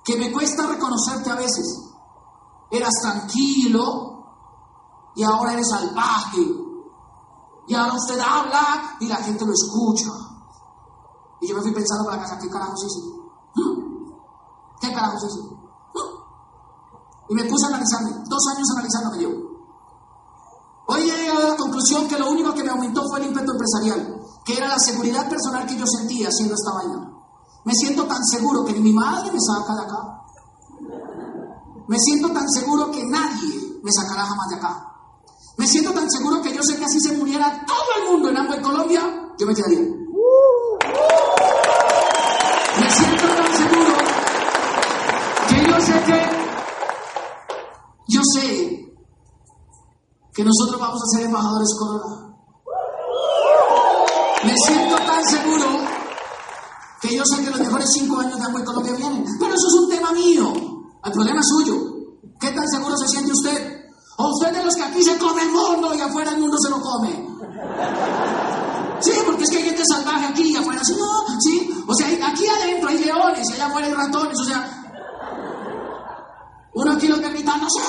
que 0.05 0.17
me 0.17 0.33
cuesta 0.33 0.67
reconocerte 0.67 1.31
a 1.31 1.35
veces. 1.35 1.88
Eras 2.71 2.93
tranquilo 3.03 4.09
y 5.15 5.23
ahora 5.23 5.55
eres 5.55 5.69
salvaje. 5.69 6.41
Y 7.67 7.75
ahora 7.75 7.95
usted 7.95 8.19
habla 8.19 8.97
y 9.01 9.07
la 9.07 9.17
gente 9.17 9.45
lo 9.45 9.53
escucha. 9.53 10.11
Y 11.41 11.49
yo 11.49 11.57
me 11.57 11.63
fui 11.63 11.73
pensando 11.73 12.05
para 12.05 12.17
la 12.17 12.23
casa, 12.23 12.39
¿qué 12.39 12.49
carajos 12.49 12.85
hice? 12.85 13.01
¿Qué 14.81 14.93
carajos 14.93 15.25
hice? 15.25 15.59
Y 17.31 17.35
me 17.35 17.45
puse 17.45 17.67
a 17.67 17.69
analizarme, 17.69 18.11
dos 18.27 18.43
años 18.55 18.69
analizándome 18.73 19.23
yo. 19.23 19.29
Hoy 20.87 21.11
he 21.11 21.17
llegado 21.17 21.47
a 21.47 21.51
la 21.51 21.57
conclusión 21.57 22.09
que 22.09 22.19
lo 22.19 22.31
único 22.31 22.55
que 22.55 22.65
me 22.65 22.71
aumentó 22.71 23.03
fue 23.09 23.21
el 23.21 23.27
ímpetu 23.27 23.53
empresarial, 23.53 24.21
que 24.45 24.57
era 24.57 24.69
la 24.69 24.79
seguridad 24.79 25.29
personal 25.29 25.67
que 25.67 25.77
yo 25.77 25.85
sentía 25.87 26.29
haciendo 26.29 26.55
esta 26.55 26.73
vaina. 26.73 27.13
Me 27.65 27.75
siento 27.75 28.07
tan 28.07 28.25
seguro 28.25 28.65
que 28.65 28.73
ni 28.73 28.81
mi 28.81 28.93
madre 28.95 29.31
me 29.31 29.39
saca 29.39 29.75
de 29.75 29.83
acá. 29.83 30.25
Me 31.89 31.97
siento 31.99 32.31
tan 32.33 32.47
seguro 32.51 32.91
que 32.91 33.03
nadie 33.07 33.81
me 33.83 33.91
sacará 33.91 34.27
jamás 34.27 34.49
de 34.51 34.57
acá. 34.57 34.93
Me 35.57 35.67
siento 35.67 35.91
tan 35.93 36.09
seguro 36.11 36.43
que 36.43 36.55
yo 36.55 36.63
sé 36.63 36.77
que 36.77 36.85
así 36.85 37.01
se 37.01 37.17
muriera 37.17 37.65
todo 37.67 37.87
el 37.97 38.11
mundo 38.13 38.29
en 38.29 38.37
en 38.37 38.63
Colombia, 38.63 39.01
yo 39.39 39.47
me 39.47 39.55
quedaría. 39.55 39.81
Me 42.79 42.91
siento 42.91 43.27
tan 43.27 43.57
seguro 43.57 43.97
que 45.49 45.67
yo 45.67 45.81
sé 45.81 46.03
que, 46.05 46.23
yo 48.09 48.21
sé 48.35 48.95
que 50.35 50.45
nosotros 50.45 50.79
vamos 50.79 51.03
a 51.03 51.17
ser 51.17 51.25
embajadores 51.25 51.75
Corona. 51.79 52.37
Me 54.45 54.55
siento 54.57 54.95
tan 54.95 55.25
seguro 55.25 55.67
que 57.01 57.17
yo 57.17 57.25
sé 57.25 57.43
que 57.43 57.51
los 57.51 57.61
mejores 57.61 57.89
cinco 57.95 58.21
años 58.21 58.39
de 58.39 58.45
Amway 58.45 58.65
Colombia 58.65 58.93
vienen. 58.93 59.25
Pero 59.41 59.55
eso 59.55 59.67
es 59.69 59.75
un 59.83 59.89
tema 59.89 60.13
mío. 60.13 60.78
El 61.05 61.13
problema 61.13 61.41
es 61.41 61.47
suyo. 61.47 61.77
¿Qué 62.41 62.51
tan 62.51 62.69
seguro 62.69 62.97
se 62.97 63.09
siente 63.09 63.33
usted? 63.33 63.85
¿O 64.17 64.31
usted 64.31 64.53
de 64.53 64.65
los 64.65 64.75
que 64.75 64.83
aquí 64.83 65.03
se 65.03 65.17
come 65.19 65.43
el 65.43 65.51
mundo 65.51 65.95
y 65.95 66.01
afuera 66.01 66.33
el 66.33 66.41
mundo 66.41 66.57
se 66.61 66.71
lo 66.71 66.81
come? 66.81 67.29
Sí, 69.01 69.13
porque 69.25 69.45
es 69.45 69.51
que 69.51 69.59
hay 69.59 69.65
gente 69.65 69.83
salvaje 69.89 70.27
aquí 70.27 70.53
y 70.53 70.57
afuera, 70.57 70.83
sí, 70.85 70.97
no, 70.99 71.41
sí. 71.41 71.85
O 71.87 71.95
sea, 71.95 72.09
aquí 72.09 72.47
adentro 72.47 72.89
hay 72.89 72.99
leones 72.99 73.49
y 73.49 73.53
allá 73.53 73.67
afuera 73.67 73.87
hay 73.87 73.95
ratones, 73.95 74.39
o 74.41 74.45
sea. 74.45 74.75
Uno 76.75 76.93
aquí 76.93 77.07
lo 77.07 77.21
que 77.21 77.29
gritando, 77.29 77.67
sí. 77.71 77.81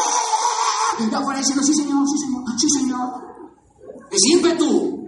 Y 1.00 1.14
afuera 1.14 1.40
diciendo, 1.40 1.64
sí, 1.64 1.74
señor, 1.74 2.06
sí, 2.08 2.18
señor, 2.20 2.44
sí, 2.58 2.70
señor. 2.70 3.10
Es 4.12 4.20
ímpetu. 4.34 5.00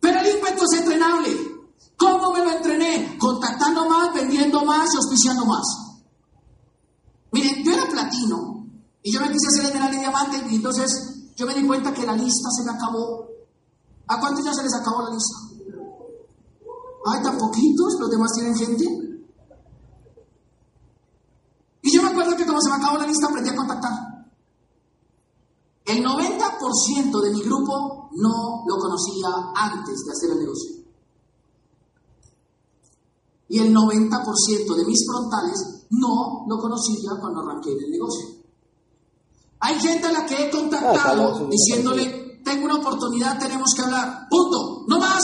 Pero 0.00 0.20
el 0.20 0.36
ímpetu 0.36 0.64
es 0.64 0.78
entrenable. 0.78 1.54
¿Cómo 1.96 2.32
me 2.32 2.44
lo 2.44 2.50
entrené? 2.50 3.16
Contactando 3.18 3.88
más, 3.88 4.12
vendiendo 4.14 4.64
más 4.64 4.92
y 4.92 4.96
auspiciando 4.96 5.44
más. 5.44 5.83
Y 9.02 9.12
yo 9.12 9.20
me 9.20 9.30
quise 9.30 9.48
hacer 9.48 9.66
general 9.66 9.90
de 9.90 9.98
diamante 9.98 10.46
y 10.50 10.56
entonces 10.56 11.32
yo 11.36 11.46
me 11.46 11.54
di 11.54 11.66
cuenta 11.66 11.92
que 11.92 12.06
la 12.06 12.14
lista 12.14 12.48
se 12.50 12.64
me 12.64 12.72
acabó. 12.72 13.28
¿A 14.06 14.20
cuántos 14.20 14.44
ya 14.44 14.54
se 14.54 14.62
les 14.62 14.74
acabó 14.74 15.02
la 15.02 15.10
lista? 15.10 15.36
Ay, 17.06 17.22
tan 17.22 17.36
poquitos, 17.36 17.96
los 18.00 18.10
demás 18.10 18.30
tienen 18.34 18.56
gente. 18.56 18.84
Y 21.82 21.94
yo 21.94 22.02
me 22.02 22.08
acuerdo 22.08 22.36
que 22.36 22.46
como 22.46 22.60
se 22.62 22.70
me 22.70 22.76
acabó 22.76 22.98
la 22.98 23.06
lista 23.06 23.26
aprendí 23.26 23.50
a 23.50 23.56
contactar. 23.56 23.92
El 25.84 26.02
90% 26.02 27.20
de 27.20 27.30
mi 27.30 27.42
grupo 27.42 28.08
no 28.12 28.64
lo 28.66 28.78
conocía 28.78 29.28
antes 29.54 30.02
de 30.04 30.12
hacer 30.12 30.30
el 30.30 30.38
negocio. 30.38 30.83
Y 33.48 33.58
el 33.58 33.74
90% 33.74 34.76
de 34.76 34.84
mis 34.84 35.06
frontales 35.06 35.86
no 35.90 36.44
lo 36.48 36.58
conocía 36.58 37.10
cuando 37.20 37.40
arranqué 37.40 37.72
en 37.72 37.84
el 37.84 37.90
negocio. 37.90 38.26
Hay 39.60 39.78
gente 39.80 40.06
a 40.06 40.12
la 40.12 40.26
que 40.26 40.44
he 40.46 40.50
contactado 40.50 41.34
ah, 41.36 41.48
diciéndole, 41.50 42.40
tengo 42.44 42.66
una 42.66 42.76
oportunidad, 42.76 43.38
tenemos 43.38 43.72
que 43.74 43.82
hablar. 43.82 44.26
Punto. 44.28 44.84
No 44.88 44.98
más. 44.98 45.22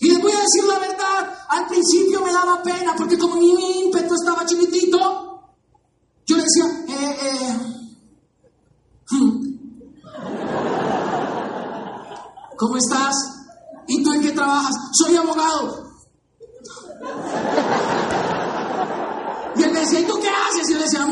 Y 0.00 0.10
les 0.10 0.20
voy 0.20 0.32
a 0.32 0.40
decir 0.40 0.64
la 0.66 0.78
verdad, 0.78 1.38
al 1.48 1.66
principio 1.66 2.20
me 2.22 2.32
daba 2.32 2.62
pena 2.62 2.94
porque 2.96 3.18
como 3.18 3.36
mi 3.36 3.50
ímpetu 3.84 4.14
estaba 4.14 4.44
chiquitito, 4.44 4.98
yo 6.26 6.36
le 6.36 6.42
decía, 6.42 6.64
eh, 6.88 7.18
eh, 7.22 7.58
hmm. 9.10 9.46
¿cómo 12.56 12.76
estás? 12.76 13.14
¿Y 13.86 14.02
tú 14.02 14.12
en 14.12 14.22
qué 14.22 14.32
trabajas? 14.32 14.74
Soy 14.92 15.16
abogado. 15.16 15.86
Y 19.56 19.62
él 19.62 19.70
me 19.70 19.74
decía, 19.86 20.00
¿y 20.00 20.04
tú 20.04 20.18
qué 20.20 20.28
haces? 20.28 20.68
Y 20.68 20.72
yo 20.74 20.80
decía. 20.80 21.06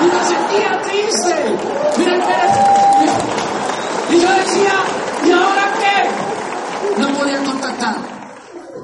Y 0.00 0.06
me 0.06 0.24
sentía 0.24 0.82
triste. 0.82 1.56
Y 4.10 4.20
yo 4.20 4.28
decía, 4.30 4.72
¿y 5.26 5.30
ahora 5.30 5.74
qué? 5.78 7.00
No 7.00 7.18
podía 7.18 7.44
contactar. 7.44 7.96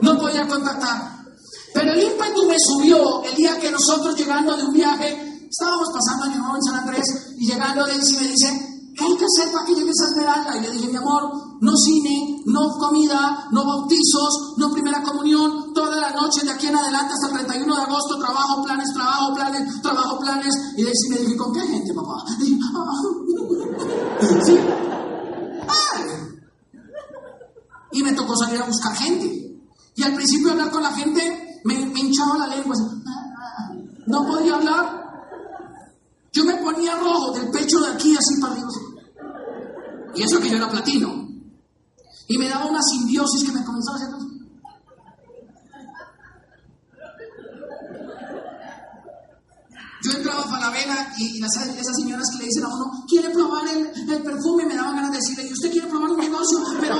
No 0.03 0.19
podía 0.19 0.47
contactar. 0.47 1.25
Pero 1.73 1.93
el 1.93 2.03
ímpetu 2.03 2.47
me 2.47 2.57
subió 2.59 3.23
el 3.25 3.35
día 3.35 3.59
que 3.59 3.71
nosotros 3.71 4.17
llegando 4.17 4.57
de 4.57 4.65
un 4.65 4.73
viaje, 4.73 5.49
estábamos 5.51 5.89
pasando 5.93 6.25
año 6.25 6.39
nuevo 6.39 6.57
en 6.57 6.63
San 6.63 6.81
Andrés 6.81 7.35
y 7.39 7.47
llegando 7.47 7.87
de 7.87 7.95
él 7.95 8.01
y 8.07 8.13
me 8.13 8.29
dice, 8.29 8.75
¿qué 8.97 9.05
hay 9.05 9.17
que 9.17 9.25
hacer 9.25 9.53
para 9.53 9.67
que 9.67 9.75
llegue 9.75 9.91
esa 9.91 10.07
esmeralda? 10.07 10.57
Y 10.57 10.61
le 10.61 10.71
dije, 10.71 10.89
mi 10.89 10.97
amor, 10.97 11.45
no 11.61 11.73
cine, 11.77 12.43
no 12.47 12.69
comida, 12.79 13.49
no 13.51 13.65
bautizos, 13.65 14.55
no 14.59 14.71
primera 14.71 15.03
comunión, 15.03 15.73
toda 15.75 15.97
la 15.97 16.11
noche 16.11 16.45
de 16.45 16.51
aquí 16.53 16.67
en 16.67 16.77
adelante 16.77 17.15
hasta 17.15 17.27
el 17.29 17.47
31 17.47 17.75
de 17.75 17.83
agosto, 17.83 18.19
trabajo, 18.19 18.63
planes, 18.63 18.93
trabajo, 18.93 19.35
planes, 19.35 19.83
trabajo, 19.83 20.19
planes. 20.19 20.55
Y 20.77 20.83
de 20.83 20.89
ahí 20.89 20.95
me 21.11 21.17
dije, 21.19 21.37
¿con 21.37 21.53
qué 21.53 21.61
gente, 21.61 21.95
papá? 21.95 22.25
Y, 22.41 22.59
ah, 22.63 23.03
¿Sí? 24.45 24.59
Y 27.93 28.03
me 28.03 28.13
tocó 28.13 28.37
salir 28.37 28.61
a 28.61 28.67
buscar 28.67 28.95
gente. 28.95 29.61
Y 29.97 30.03
al 30.03 30.15
principio 30.15 30.51
hablar 30.51 30.71
con 30.71 30.83
la 30.83 30.93
gente 30.93 31.61
me, 31.65 31.75
hinchaba 31.75 32.39
la 32.39 32.49
lengua. 32.49 32.77
No 34.07 34.27
podía 34.27 34.57
hablar. 34.57 35.05
Yo 36.33 36.45
me 36.45 36.57
ponía 36.57 36.97
rojo 36.97 37.33
del 37.33 37.51
pecho 37.51 37.81
de 37.81 37.93
aquí 37.93 38.17
así 38.17 38.41
para 38.41 38.53
arriba. 38.53 38.69
Y 40.15 40.23
eso 40.23 40.41
que 40.41 40.51
yo 40.51 40.57
era 40.57 40.69
platino. 40.69 41.29
Y 42.27 42.39
me 42.39 42.49
daba 42.49 42.67
una 42.67 42.83
simbiosis 42.83 43.45
que 43.45 43.53
me 43.53 43.65
comenzaba 43.65 43.99
a 43.99 44.03
hacer. 44.03 44.25
Yo 50.05 50.13
entraba 50.13 50.41
a 50.41 50.49
Falabella 50.49 51.15
y, 51.17 51.41
las, 51.41 51.57
esas 51.57 51.97
señoras 51.97 52.29
que 52.31 52.39
le 52.39 52.45
dicen 52.45 52.65
a 52.65 52.69
uno, 52.69 53.05
¿quiere 53.09 53.31
probar 53.31 53.67
el, 53.69 53.87
el 53.87 54.23
perfume? 54.23 54.67
Me 54.67 54.75
daban 54.75 54.97
ganas 54.97 55.13
de 55.13 55.17
decirle, 55.17 55.49
¿y 55.49 55.53
usted 55.55 55.71
quiere 55.71 55.87
probar 55.89 56.11
un 56.11 56.19
negocio? 56.19 56.59
Pero, 56.79 56.97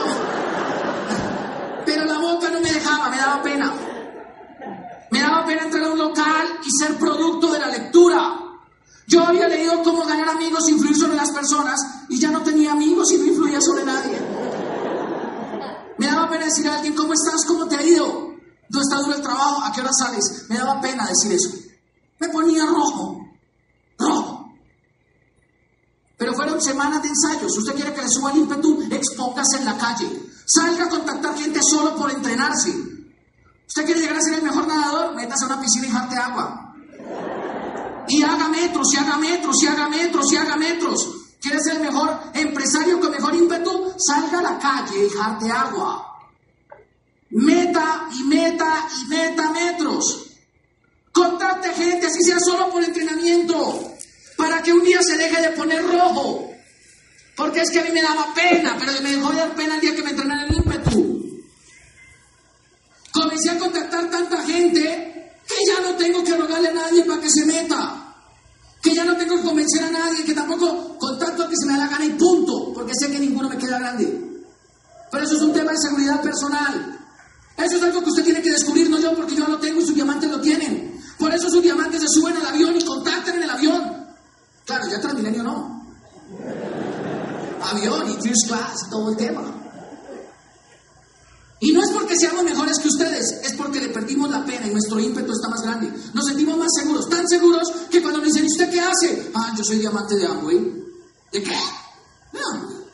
pero 1.85 2.05
la 2.07 2.19
boca 2.19 2.51
no 2.51 2.63
me 2.63 2.71
me 3.11 3.17
daba 3.17 3.43
pena. 3.43 3.73
Me 5.11 5.21
daba 5.21 5.45
pena 5.45 5.63
entrar 5.63 5.85
a 5.85 5.93
un 5.93 5.99
local 5.99 6.61
y 6.65 6.71
ser 6.71 6.99
producto 6.99 7.53
de 7.53 7.59
la 7.59 7.69
lectura. 7.69 8.41
Yo 9.07 9.23
había 9.23 9.49
leído 9.49 9.83
cómo 9.83 10.05
ganar 10.05 10.29
amigos, 10.29 10.69
influir 10.69 10.97
sobre 10.97 11.17
las 11.17 11.31
personas, 11.31 11.81
y 12.09 12.19
ya 12.19 12.31
no 12.31 12.43
tenía 12.43 12.73
amigos 12.73 13.13
y 13.13 13.19
no 13.19 13.25
influía 13.27 13.61
sobre 13.61 13.85
nadie. 13.85 14.19
Me 15.99 16.07
daba 16.07 16.29
pena 16.29 16.47
decir 16.47 16.67
a 16.69 16.77
alguien, 16.77 16.95
¿cómo 16.95 17.13
estás? 17.13 17.45
¿Cómo 17.47 17.67
te 17.67 17.77
ha 17.77 17.83
ido? 17.83 18.35
¿Dónde 18.69 18.83
está 18.83 18.97
duro 18.97 19.15
el 19.15 19.23
trabajo? 19.23 19.63
¿A 19.63 19.73
qué 19.73 19.81
hora 19.81 19.93
sales? 19.93 20.47
Me 20.49 20.57
daba 20.57 20.81
pena 20.81 21.07
decir 21.07 21.33
eso. 21.33 21.51
Me 22.19 22.29
ponía 22.29 22.65
rojo, 22.67 23.27
rojo. 23.99 24.55
Pero 26.17 26.35
fueron 26.35 26.61
semanas 26.61 27.03
de 27.03 27.09
ensayos. 27.09 27.53
Si 27.53 27.59
usted 27.59 27.75
quiere 27.75 27.93
que 27.93 28.03
le 28.03 28.09
suba 28.09 28.33
el 28.33 28.39
ímpetu, 28.39 28.83
expóngase 28.91 29.59
en 29.59 29.65
la 29.67 29.77
calle. 29.77 30.34
Salga 30.47 30.85
a 30.85 30.89
contactar 30.89 31.37
gente 31.37 31.61
solo 31.63 31.97
por 31.97 32.11
entrenarse. 32.11 32.71
¿Usted 33.67 33.85
quiere 33.87 34.01
llegar 34.01 34.17
a 34.17 34.21
ser 34.21 34.35
el 34.35 34.43
mejor 34.43 34.67
nadador? 34.67 35.15
Métase 35.15 35.45
a 35.45 35.49
una 35.49 35.61
piscina 35.61 35.87
y 35.87 35.91
jarte 35.91 36.17
agua. 36.17 36.75
Y 38.09 38.23
haga 38.23 38.49
metros, 38.49 38.93
y 38.93 38.97
haga 38.99 39.17
metros, 39.17 39.63
y 39.63 39.67
haga 39.67 39.89
metros, 39.89 40.33
y 40.33 40.37
haga 40.37 40.57
metros. 40.57 41.15
¿Quieres 41.41 41.65
ser 41.65 41.77
el 41.77 41.83
mejor 41.83 42.21
empresario 42.35 43.01
con 43.01 43.11
mejor 43.11 43.35
ímpetu? 43.35 43.95
Salga 43.99 44.39
a 44.39 44.43
la 44.43 44.59
calle 44.59 45.07
y 45.07 45.11
jarte 45.11 45.51
agua. 45.51 46.19
Meta 47.31 48.09
y 48.13 48.25
meta 48.25 48.89
y 49.01 49.09
meta 49.09 49.51
metros. 49.51 50.31
Contacte 51.13 51.73
gente, 51.75 52.07
así 52.07 52.23
sea 52.23 52.39
solo 52.39 52.71
por 52.71 52.83
entrenamiento. 52.83 53.95
algún 54.39 54.85
día 54.85 55.01
se 55.03 55.17
deje 55.17 55.43
de 55.43 55.51
poner 55.51 55.87
rojo. 55.87 56.51
Porque 57.37 57.63
es 57.63 57.71
que 57.71 57.81
a 57.81 57.85
mí 57.85 57.91
me 57.93 58.03
daba 58.03 58.33
pena, 58.35 58.77
pero 58.79 58.93
me 59.03 59.11
dejó 59.11 59.31
de 59.31 59.37
dar 59.39 59.55
pena 59.55 59.75
el 59.75 59.81
día 59.81 59.95
que 59.95 60.03
me 60.03 60.11
entró 60.11 60.25
en 60.25 60.33
el 60.33 60.55
ímpetu. 60.55 61.25
Comencé 63.13 63.51
a 63.51 63.59
contactar 63.59 64.11
tanta 64.11 64.43
gente 64.43 65.33
que 65.47 65.55
ya 65.67 65.81
no 65.81 65.97
tengo 65.97 66.23
que 66.23 66.37
rogarle 66.37 66.69
a 66.69 66.75
nadie 66.75 67.05
para 67.05 67.21
que 67.21 67.31
se 67.31 67.45
meta. 67.45 68.15
Que 68.81 68.95
ya 68.95 69.05
no 69.05 69.17
tengo 69.17 69.37
que 69.37 69.43
convencer 69.43 69.85
a 69.85 69.91
nadie, 69.91 70.25
que 70.25 70.35
tampoco 70.35 70.99
contacto 70.99 71.49
que 71.49 71.57
se 71.57 71.67
me 71.67 71.73
da 71.73 71.79
la 71.79 71.89
gana 71.89 72.05
y 72.05 72.11
punto, 72.11 72.73
porque 72.75 72.93
sé 72.95 73.11
que 73.11 73.19
ninguno 73.19 73.49
me 73.49 73.57
queda 73.57 73.79
grande. 73.79 74.45
Pero 75.11 75.25
eso 75.25 75.37
es 75.37 75.43
un 75.43 75.53
tema 75.53 75.73
de 75.73 75.79
seguridad 75.79 76.21
personal. 76.21 77.01
Eso 77.57 77.77
es 77.77 77.83
algo 77.83 78.03
que 78.03 78.11
usted 78.11 78.25
tiene 78.25 78.43
que 78.43 78.51
descubrir, 78.51 78.91
no 78.91 78.99
yo, 78.99 79.15
porque 79.15 79.37
yo 79.37 79.47
lo 79.47 79.59
tengo 79.59 79.81
y 79.81 79.87
sus 79.87 79.95
diamantes 79.95 80.31
lo 80.31 80.41
tienen. 80.41 81.01
Por 81.19 81.33
eso 81.33 81.49
sus 81.49 81.63
diamantes 81.63 82.01
se 82.03 82.09
suben 82.09 82.37
al 82.37 82.47
avión 82.47 82.77
y 82.77 82.85
contactan 82.85 83.37
en 83.37 83.43
el 83.45 83.51
avión. 83.51 84.07
Claro, 84.67 84.89
ya 84.91 85.01
Transmilenio 85.01 85.43
no. 85.43 85.87
Avión 87.71 88.11
y 88.11 88.23
first 88.23 88.47
class, 88.49 88.91
todo 88.91 89.11
el 89.11 89.17
tema. 89.17 89.43
Y 91.61 91.73
no 91.73 91.83
es 91.83 91.91
porque 91.93 92.15
seamos 92.19 92.45
mejores 92.45 92.79
que 92.79 92.89
ustedes, 92.89 93.41
es 93.43 93.55
porque 93.55 93.81
le 93.81 93.89
perdimos 93.89 94.29
la 94.29 94.45
pena 94.45 94.67
y 94.67 94.71
nuestro 94.71 95.01
ímpetu 95.01 95.33
está 95.33 95.49
más 95.49 95.63
grande. 95.63 95.91
Nos 96.13 96.27
sentimos 96.27 96.59
más 96.59 96.69
seguros, 96.79 97.09
tan 97.09 97.27
seguros 97.27 97.73
que 97.91 98.03
cuando 98.03 98.21
nos 98.21 98.29
dicen, 98.29 98.45
¿usted 98.45 98.71
qué 98.71 98.81
hace? 98.81 99.31
Ah, 99.35 99.55
yo 99.57 99.65
soy 99.65 99.79
diamante 99.79 100.15
de 100.17 100.27
Amway. 100.27 100.59
¿De 101.33 101.43
qué? 101.43 101.57
No. 102.33 102.85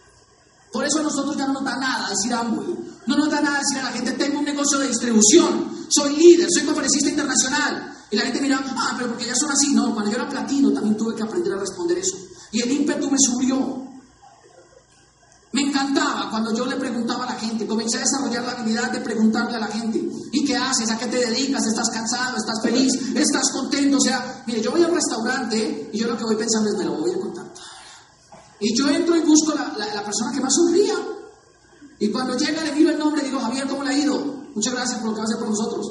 Por 0.72 0.84
eso 0.84 1.00
a 1.00 1.02
nosotros 1.02 1.36
ya 1.36 1.48
no 1.48 1.54
nos 1.54 1.64
da 1.64 1.76
nada 1.78 2.10
decir 2.10 2.32
Amway. 2.32 2.76
No 3.06 3.16
nos 3.16 3.28
da 3.28 3.40
nada 3.40 3.58
decir 3.58 3.78
a 3.78 3.90
la 3.90 3.90
gente, 3.90 4.12
tengo 4.12 4.38
un 4.38 4.44
negocio 4.44 4.78
de 4.78 4.86
distribución, 4.86 5.86
soy 5.88 6.16
líder, 6.16 6.48
soy 6.52 6.62
conferencista 6.62 7.10
internacional. 7.10 7.96
Y 8.10 8.16
la 8.16 8.22
gente 8.22 8.40
mira, 8.40 8.62
ah, 8.64 8.94
pero 8.96 9.08
porque 9.10 9.26
ya 9.26 9.34
son 9.34 9.50
así. 9.50 9.72
No, 9.74 9.92
cuando 9.94 10.12
yo 10.12 10.16
era 10.16 10.28
platino 10.28 10.72
también 10.72 10.96
tuve 10.96 11.16
que 11.16 11.22
aprender 11.22 11.54
a 11.54 11.56
responder 11.56 11.98
eso. 11.98 12.16
Y 12.52 12.62
el 12.62 12.70
ímpetu 12.70 13.10
me 13.10 13.18
subió. 13.18 13.79
Encantaba 15.80 16.28
cuando 16.30 16.54
yo 16.54 16.66
le 16.66 16.76
preguntaba 16.76 17.24
a 17.24 17.32
la 17.32 17.38
gente, 17.40 17.66
comencé 17.66 17.96
a 17.96 18.00
desarrollar 18.00 18.44
la 18.44 18.52
habilidad 18.52 18.92
de 18.92 19.00
preguntarle 19.00 19.56
a 19.56 19.60
la 19.60 19.68
gente, 19.68 19.98
¿y 20.30 20.44
qué 20.44 20.54
haces? 20.54 20.90
¿A 20.90 20.98
qué 20.98 21.06
te 21.06 21.16
dedicas? 21.16 21.66
¿Estás 21.66 21.88
cansado? 21.88 22.36
¿Estás 22.36 22.60
feliz? 22.62 22.92
¿Estás 23.16 23.50
contento? 23.50 23.96
O 23.96 24.00
sea, 24.00 24.42
mire, 24.46 24.60
yo 24.60 24.72
voy 24.72 24.82
al 24.82 24.92
restaurante 24.92 25.88
y 25.90 25.98
yo 25.98 26.06
lo 26.06 26.18
que 26.18 26.24
voy 26.24 26.36
pensando 26.36 26.68
es, 26.68 26.76
me 26.76 26.84
lo 26.84 26.96
voy 26.96 27.12
a 27.12 27.18
contactar. 27.18 27.64
Y 28.60 28.76
yo 28.76 28.88
entro 28.88 29.16
y 29.16 29.20
busco 29.20 29.54
la, 29.54 29.72
la, 29.78 30.04
persona 30.04 30.32
que 30.34 30.40
más 30.40 30.54
sonría. 30.54 30.94
Y 31.98 32.08
cuando 32.10 32.36
llega 32.36 32.62
le 32.62 32.72
miro 32.72 32.90
el 32.90 32.98
nombre 32.98 33.22
digo, 33.22 33.40
Javier, 33.40 33.66
¿cómo 33.66 33.82
le 33.82 33.90
ha 33.90 33.98
ido? 33.98 34.18
Muchas 34.54 34.74
gracias 34.74 34.98
por 34.98 35.08
lo 35.08 35.14
que 35.14 35.20
va 35.20 35.24
a 35.24 35.28
hacer 35.28 35.38
por 35.38 35.48
nosotros. 35.48 35.86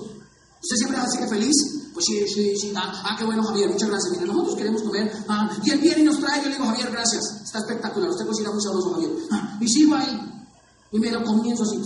¿Usted 0.62 0.76
siempre 0.76 0.98
a 1.00 1.04
decir 1.04 1.20
que 1.22 1.28
feliz? 1.28 1.79
Pues. 2.00 2.74
Ah, 2.76 3.04
ah, 3.04 3.16
qué 3.18 3.26
bueno, 3.26 3.44
Javier, 3.44 3.70
muchas 3.70 3.90
gracias. 3.90 4.12
Mira, 4.12 4.26
nosotros 4.32 4.56
queremos 4.56 4.82
comer. 4.84 5.12
Ah, 5.28 5.50
y 5.64 5.70
él 5.72 5.80
viene 5.80 6.02
y 6.02 6.04
nos 6.04 6.20
trae. 6.20 6.42
Yo 6.42 6.48
le 6.48 6.56
digo, 6.56 6.66
Javier, 6.66 6.92
gracias. 6.92 7.42
Está 7.44 7.60
espectacular. 7.60 8.10
Usted 8.10 8.26
cocina 8.26 8.52
muy 8.52 8.62
sabroso, 8.62 8.92
Javier. 8.94 9.12
Ah, 9.32 9.58
y 9.60 9.68
sigo 9.68 9.96
ahí. 9.96 10.20
Y 10.92 11.00
me 11.00 11.12
lo 11.12 11.24
comienzo 11.24 11.64
así 11.64 11.78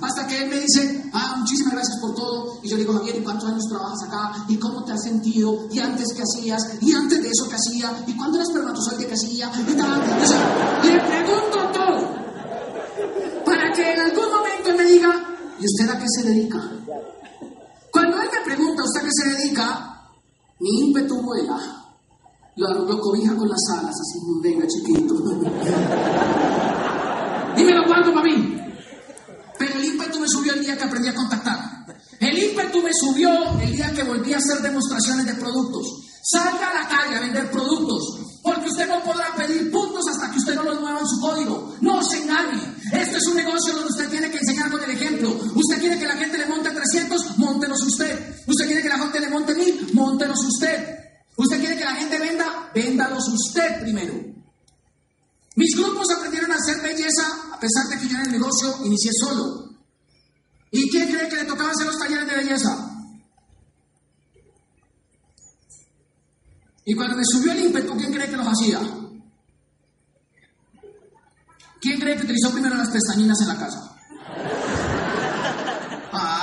Hasta 0.00 0.26
que 0.26 0.42
él 0.42 0.48
me 0.48 0.60
dice, 0.60 1.10
ah, 1.12 1.36
muchísimas 1.38 1.74
gracias 1.74 1.98
por 2.00 2.14
todo. 2.14 2.58
Y 2.62 2.68
yo 2.68 2.76
le 2.76 2.82
digo, 2.82 2.94
Javier, 2.94 3.16
¿y 3.16 3.22
cuántos 3.22 3.50
años 3.50 3.64
trabajas 3.68 4.02
acá? 4.04 4.46
¿Y 4.48 4.56
cómo 4.56 4.82
te 4.84 4.92
has 4.92 5.02
sentido? 5.02 5.68
¿Y 5.70 5.78
antes 5.80 6.08
qué 6.16 6.22
hacías? 6.22 6.62
¿Y 6.80 6.92
antes 6.94 7.22
de 7.22 7.28
eso 7.28 7.48
qué 7.48 7.56
hacía? 7.56 8.04
¿Y 8.06 8.16
cuándo 8.16 8.38
eras 8.38 8.48
espermatozoide 8.48 9.06
qué 9.06 9.14
hacía? 9.14 9.52
Y 9.54 10.86
le 10.86 11.00
pregunto 11.00 11.58
todo. 11.72 12.08
Para 13.44 13.72
que 13.72 13.92
en 13.92 14.00
algún 14.00 14.30
momento 14.30 14.74
me 14.76 14.84
diga, 14.84 15.27
¿Y 15.60 15.64
usted 15.64 15.90
a 15.90 15.98
qué 15.98 16.06
se 16.08 16.22
dedica? 16.28 16.60
Cuando 17.90 18.22
él 18.22 18.28
me 18.32 18.40
pregunta, 18.44 18.84
¿usted 18.84 19.00
a 19.00 19.04
qué 19.04 19.10
se 19.10 19.28
dedica? 19.30 20.04
Mi 20.60 20.68
ímpetu 20.86 21.20
vuela. 21.20 21.58
Lo, 22.56 22.84
lo 22.84 23.00
cobija 23.00 23.34
con 23.36 23.48
las 23.48 23.60
alas, 23.72 23.94
así, 23.94 24.18
venga 24.42 24.66
chiquito. 24.66 25.14
Dímelo 27.56 27.84
cuánto 27.86 28.12
para 28.12 28.24
mí. 28.24 28.58
Pero 29.58 29.74
el 29.74 29.84
ímpetu 29.84 30.20
me 30.20 30.28
subió 30.28 30.54
el 30.54 30.60
día 30.60 30.76
que 30.76 30.84
aprendí 30.84 31.08
a 31.08 31.14
contactar. 31.14 31.58
El 32.20 32.38
ímpetu 32.38 32.82
me 32.82 32.92
subió 32.92 33.30
el 33.60 33.72
día 33.72 33.92
que 33.92 34.04
volví 34.04 34.32
a 34.32 34.38
hacer 34.38 34.60
demostraciones 34.60 35.26
de 35.26 35.34
productos. 35.34 35.86
Salga 36.22 36.70
a 36.70 36.82
la 36.82 36.88
calle 36.88 37.16
a 37.16 37.20
vender 37.20 37.50
productos. 37.50 38.18
Porque 38.42 38.68
usted 38.68 38.88
no 38.88 39.02
podrá 39.02 39.34
pedir 39.36 39.70
puntos 39.70 40.06
hasta 40.08 40.30
que 40.30 40.38
usted 40.38 40.54
no 40.54 40.62
los 40.62 40.80
mueva 40.80 41.00
en 41.00 41.06
su 41.06 41.20
código. 41.20 41.74
No 41.80 42.02
se 42.02 42.22
engañe. 42.22 42.76
Este 42.92 43.18
es 43.18 43.26
un 43.26 43.36
negocio 43.36 43.72
donde 43.72 43.88
usted 43.88 44.08
tiene 44.08 44.30
que 44.30 44.38
enseñar 44.38 44.70
Usted 45.26 45.80
quiere 45.80 45.98
que 45.98 46.06
la 46.06 46.16
gente 46.16 46.38
le 46.38 46.46
monte 46.46 46.70
300, 46.70 47.38
montenos 47.38 47.82
usted. 47.82 48.36
Usted 48.46 48.66
quiere 48.66 48.82
que 48.82 48.88
la 48.88 48.98
gente 48.98 49.20
le 49.20 49.30
monte 49.30 49.54
1000, 49.54 49.94
montenos 49.94 50.38
usted. 50.44 50.98
Usted 51.36 51.58
quiere 51.60 51.76
que 51.76 51.84
la 51.84 51.94
gente 51.94 52.18
venda, 52.18 52.70
véndalos 52.74 53.28
usted 53.28 53.80
primero. 53.80 54.14
Mis 55.56 55.76
grupos 55.76 56.06
aprendieron 56.16 56.52
a 56.52 56.56
hacer 56.56 56.80
belleza 56.82 57.52
a 57.52 57.58
pesar 57.58 57.86
de 57.88 57.98
que 57.98 58.08
yo 58.08 58.16
en 58.16 58.26
el 58.26 58.32
negocio 58.32 58.78
inicié 58.84 59.10
solo. 59.12 59.74
¿Y 60.70 60.88
quién 60.90 61.10
cree 61.10 61.28
que 61.28 61.36
le 61.36 61.44
tocaba 61.44 61.70
hacer 61.70 61.86
los 61.86 61.98
talleres 61.98 62.26
de 62.26 62.36
belleza? 62.36 62.88
Y 66.84 66.94
cuando 66.94 67.16
me 67.16 67.24
subió 67.24 67.52
el 67.52 67.66
ímpetu, 67.66 67.96
¿quién 67.96 68.12
cree 68.12 68.30
que 68.30 68.36
los 68.36 68.46
hacía? 68.46 68.80
¿Quién 71.80 72.00
cree 72.00 72.16
que 72.16 72.24
utilizó 72.24 72.50
primero 72.50 72.76
las 72.76 72.90
pestañinas 72.90 73.40
en 73.42 73.48
la 73.48 73.58
casa? 73.58 73.87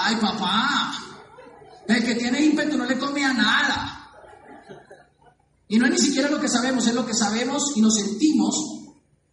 Ay, 0.08 0.18
papá. 0.18 0.94
El 1.88 2.04
que 2.06 2.14
tiene 2.14 2.46
ímpetu 2.46 2.78
no 2.78 2.86
le 2.86 2.96
come 3.00 3.26
a 3.26 3.34
nada. 3.34 4.12
Y 5.68 5.80
no 5.80 5.86
es 5.86 5.94
ni 5.94 5.98
siquiera 5.98 6.30
lo 6.30 6.40
que 6.40 6.48
sabemos, 6.48 6.86
es 6.86 6.94
lo 6.94 7.04
que 7.08 7.16
sabemos 7.16 7.72
y 7.76 7.82
nos 7.82 7.96
sentimos 7.96 8.56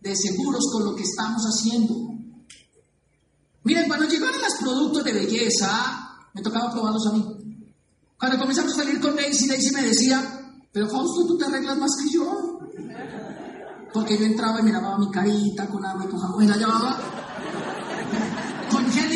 de 0.00 0.16
seguros 0.16 0.64
con 0.72 0.86
lo 0.86 0.96
que 0.96 1.02
estamos 1.02 1.42
haciendo. 1.42 1.94
Miren, 3.64 3.86
cuando 3.86 4.08
llegaron 4.08 4.40
los 4.40 4.54
productos 4.54 5.04
de 5.04 5.12
belleza, 5.12 6.28
me 6.32 6.40
tocaba 6.40 6.72
probarlos 6.72 7.06
a 7.06 7.12
mí. 7.12 7.22
Cuando 8.18 8.38
comenzamos 8.38 8.72
a 8.72 8.76
salir 8.76 8.98
con 8.98 9.14
Daisy, 9.14 9.46
Daisy 9.46 9.74
me 9.74 9.82
decía, 9.82 10.56
pero 10.72 10.88
Fausto, 10.88 11.26
tú 11.26 11.36
te 11.36 11.44
arreglas 11.44 11.76
más 11.76 11.90
que 12.02 12.14
yo. 12.14 12.60
Porque 13.92 14.16
yo 14.16 14.24
entraba 14.24 14.58
y 14.60 14.62
me 14.62 14.72
lavaba 14.72 14.98
mi 14.98 15.10
carita 15.10 15.68
con 15.68 15.84
agua 15.84 16.06
y 16.06 16.08
con 16.08 16.18
jabón 16.18 16.44
y 16.44 16.46
la 16.46 16.56
llevaba 16.56 17.21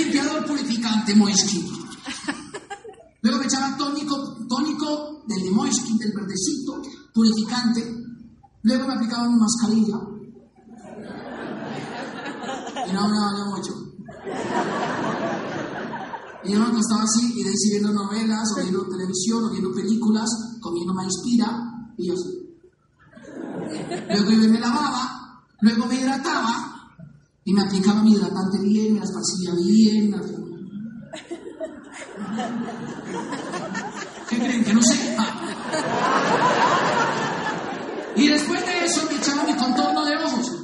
limpiador 0.07 0.47
purificante 0.47 1.15
Moiskin. 1.15 1.67
Luego 3.23 3.39
me 3.39 3.47
echaba 3.47 3.77
tónico, 3.77 4.47
tónico 4.49 5.25
del 5.27 5.43
de 5.43 5.51
del 5.51 6.13
verdecito, 6.15 6.81
purificante. 7.13 8.05
Luego 8.63 8.87
me 8.87 8.95
aplicaba 8.95 9.29
mi 9.29 9.37
mascarilla. 9.37 9.97
Y 12.89 12.93
no, 12.93 13.09
no, 13.09 13.33
no 13.33 13.57
mucho. 13.57 13.73
Y 16.45 16.53
yo 16.53 16.61
me 16.61 16.67
acostaba 16.67 17.03
así 17.03 17.41
y 17.41 17.43
de 17.43 17.49
ahí 17.49 17.71
viendo 17.71 17.93
novelas, 17.93 18.53
o 18.53 18.61
viendo 18.63 18.87
televisión, 18.87 19.45
o 19.45 19.51
viendo 19.51 19.73
películas, 19.73 20.31
comiendo 20.61 20.95
me 20.95 21.05
inspira, 21.05 21.49
y 21.99 22.07
yo 22.07 22.15
así. 22.15 22.47
Luego 24.09 24.31
yo 24.31 24.51
me 24.51 24.61
lavaba, 24.61 25.43
luego 25.61 25.87
me 25.87 25.97
hidrataba, 25.97 26.76
y 27.47 27.53
me 27.55 27.63
aplicaba 27.63 28.03
mi 28.03 28.13
hidratante 28.13 28.59
bien, 28.59 28.95
me 28.95 29.01
las 29.01 29.09
esparcía 29.09 29.55
bien. 29.55 30.15
¿Qué 34.29 34.39
creen? 34.39 34.65
Que 34.65 34.75
no 34.75 34.83
sé. 34.83 35.17
Y 38.17 38.29
después 38.29 38.67
de 38.67 38.85
eso 38.85 39.07
me 39.09 39.17
echaba 39.17 39.45
mi 39.45 39.55
contorno 39.55 40.05
de 40.05 40.17
ojos. 40.17 40.57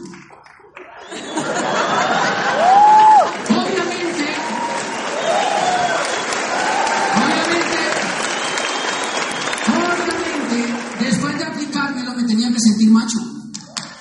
macho. 12.92 13.18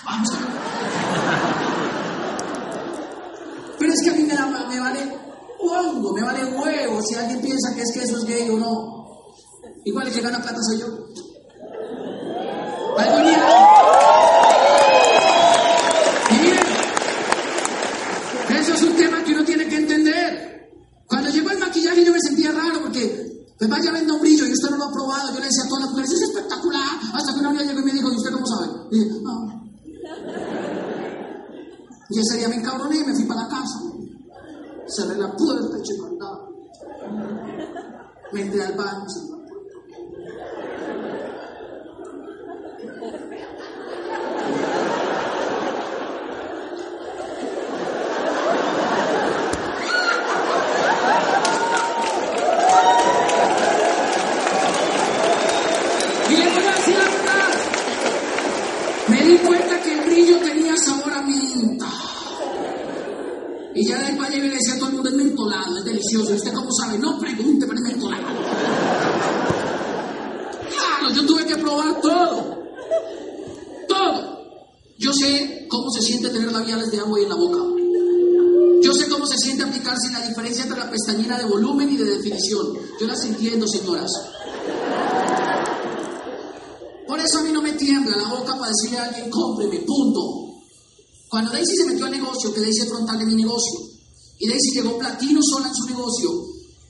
Vamos 0.06 0.30
a 0.34 0.40
ver. 0.40 0.51
Es 3.94 4.02
que 4.04 4.10
a 4.10 4.14
mí 4.14 4.24
me 4.24 4.80
vale 4.80 5.00
hongo, 5.60 6.14
me 6.14 6.24
vale 6.24 6.46
huevo 6.46 7.02
si 7.02 7.16
alguien 7.16 7.42
piensa 7.42 7.76
que 7.76 7.82
es 7.82 7.92
que 7.92 8.04
eso 8.04 8.18
es 8.18 8.24
gay 8.26 8.50
o 8.50 8.58
no. 8.58 9.06
Igual 9.84 10.08
el 10.08 10.14
que 10.14 10.22
gana 10.22 10.42
plata 10.42 10.60
soy 10.62 10.80
yo. 10.80 10.88
Algún 12.98 13.24
día. 13.24 13.51
Pues 32.12 32.26
y 32.26 32.28
ese 32.28 32.40
día 32.40 32.50
me 32.50 32.56
encabroné 32.56 32.98
y 32.98 33.04
me 33.06 33.16
fui 33.16 33.24
para 33.24 33.44
la 33.44 33.48
casa. 33.48 33.80
Cerré 34.86 35.18
la 35.18 35.32
puerta 35.34 35.78
y 35.78 35.82
chico 35.82 36.08
andaba. 36.08 36.50
Me 38.34 38.42
entré 38.42 38.64
al 38.66 38.74
baño. 38.76 39.06
Y 63.74 63.88
ya 63.88 64.00
del 64.00 64.20
valle 64.20 64.38
le 64.38 64.50
decía 64.50 64.74
a 64.74 64.78
todo 64.78 64.90
el 64.90 64.96
mundo, 64.96 65.10
es 65.10 65.16
mentolado, 65.16 65.78
es 65.78 65.86
delicioso. 65.86 66.32
¿Y 66.32 66.36
usted 66.36 66.54
cómo 66.54 66.70
sabe? 66.72 66.98
No 67.00 67.18
pregunte, 67.18 67.66
pero 67.66 67.80
es 67.80 67.86
mentolado. 67.88 68.24
Claro, 70.70 71.14
yo 71.14 71.26
tuve 71.26 71.46
que 71.46 71.56
probar 71.56 72.02
todo. 72.02 72.60
Todo. 73.88 74.42
Yo 74.98 75.14
sé 75.14 75.68
cómo 75.70 75.90
se 75.92 76.02
siente 76.02 76.30
tener 76.30 76.52
labiales 76.52 76.92
de 76.92 77.00
agua 77.00 77.20
en 77.20 77.30
la 77.30 77.36
boca. 77.36 77.60
Yo 78.84 78.94
sé 78.94 79.08
cómo 79.08 79.26
se 79.26 79.38
siente 79.38 79.64
aplicarse 79.64 80.12
la 80.12 80.28
diferencia 80.28 80.64
entre 80.64 80.80
la 80.80 80.90
pestañina 80.90 81.38
de 81.38 81.46
volumen 81.46 81.90
y 81.90 81.98
de 81.98 82.06
definición. 82.06 82.74
Yo 83.00 83.08
las 83.08 83.24
entiendo, 83.24 83.68
señoras. 83.68 84.12
Por 87.08 87.20
eso 87.20 87.40
a 87.40 87.44
mí 87.44 87.52
no 87.52 87.62
me 87.62 87.74
tiembla 87.74 88.18
la 88.18 88.28
boca 88.28 88.58
para 88.58 88.70
decirle 88.70 88.98
a 88.98 89.06
alguien, 89.06 89.30
cómpreme, 89.30 89.80
punto. 89.86 90.51
Cuando 91.32 91.50
Daisy 91.50 91.78
se 91.78 91.86
metió 91.86 92.06
al 92.08 92.12
negocio, 92.12 92.54
que 92.54 92.60
Daisy 92.60 92.82
es 92.82 92.90
frontal 92.90 93.18
de 93.18 93.26
mi 93.26 93.36
negocio, 93.36 93.80
y 94.38 94.50
Daisy 94.50 94.72
llegó 94.74 94.98
platino 94.98 95.40
sola 95.42 95.70
en 95.70 95.76
su 95.76 95.86
negocio, 95.86 96.30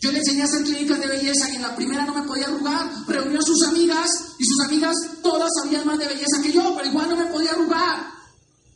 yo 0.02 0.12
le 0.12 0.18
enseñé 0.18 0.42
a 0.42 0.46
hacer 0.46 0.64
clínicas 0.64 1.00
de 1.00 1.06
belleza 1.06 1.48
y 1.52 1.58
en 1.58 1.62
la 1.62 1.76
primera 1.76 2.08
no 2.08 2.16
me 2.16 2.24
podía 2.24 2.48
arrugar. 2.48 2.92
Reunió 3.06 3.38
a 3.38 3.44
sus 3.44 3.62
amigas 3.68 4.10
y 4.40 4.46
sus 4.46 4.66
amigas 4.66 4.96
todas 5.22 5.48
sabían 5.62 5.86
más 5.86 6.00
de 6.00 6.08
belleza 6.08 6.42
que 6.42 6.52
yo, 6.52 6.74
pero 6.76 6.90
igual 6.90 7.10
no 7.10 7.18
me 7.18 7.28
podía 7.28 7.52
arrugar. 7.52 8.08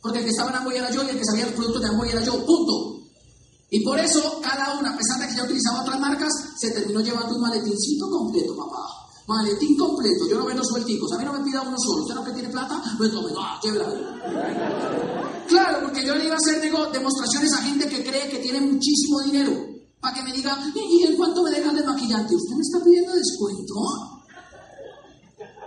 Porque 0.00 0.20
el 0.20 0.24
que 0.24 0.30
estaba 0.30 0.50
en 0.50 0.56
Amboy 0.58 0.76
era 0.76 0.88
yo 0.92 1.02
y 1.02 1.08
el 1.08 1.18
que 1.18 1.24
sabía 1.24 1.46
los 1.46 1.54
productos 1.54 1.82
de 1.82 1.88
Amboy 1.88 2.10
era 2.10 2.22
yo, 2.22 2.46
punto. 2.46 3.02
Y 3.68 3.82
por 3.82 3.98
eso 3.98 4.40
cada 4.40 4.78
una, 4.78 4.94
a 4.94 4.96
pesar 4.96 5.18
de 5.18 5.26
que 5.26 5.34
ya 5.34 5.42
utilizaba 5.42 5.82
otras 5.82 5.98
marcas, 5.98 6.32
se 6.60 6.70
terminó 6.70 7.00
llevando 7.00 7.34
un 7.34 7.42
maletincito 7.42 8.08
completo, 8.08 8.56
papá. 8.56 9.05
Maletín 9.26 9.76
completo, 9.76 10.28
yo 10.30 10.38
no 10.38 10.46
vendo 10.46 10.62
suelticos, 10.62 11.12
a 11.12 11.18
mí 11.18 11.24
no 11.24 11.32
me 11.32 11.44
pida 11.44 11.62
uno 11.62 11.76
solo, 11.76 12.02
usted 12.02 12.14
no 12.14 12.24
que 12.24 12.32
tiene 12.32 12.48
plata, 12.48 12.80
me 12.98 13.08
tome, 13.08 13.32
ah, 13.36 13.58
Claro, 15.48 15.78
porque 15.82 16.06
yo 16.06 16.14
le 16.14 16.26
iba 16.26 16.34
a 16.34 16.38
hacer 16.38 16.60
demostraciones 16.60 17.52
a 17.52 17.62
gente 17.62 17.88
que 17.88 18.04
cree 18.04 18.28
que 18.28 18.38
tiene 18.38 18.60
muchísimo 18.60 19.20
dinero, 19.22 19.52
para 20.00 20.14
que 20.14 20.22
me 20.22 20.32
diga, 20.32 20.56
¿y 20.74 21.02
en 21.02 21.16
cuánto 21.16 21.42
me 21.42 21.50
dejan 21.50 21.74
de 21.74 21.82
maquillante? 21.82 22.36
¿Usted 22.36 22.54
me 22.54 22.62
está 22.62 22.84
pidiendo 22.84 23.12
descuento? 23.14 23.74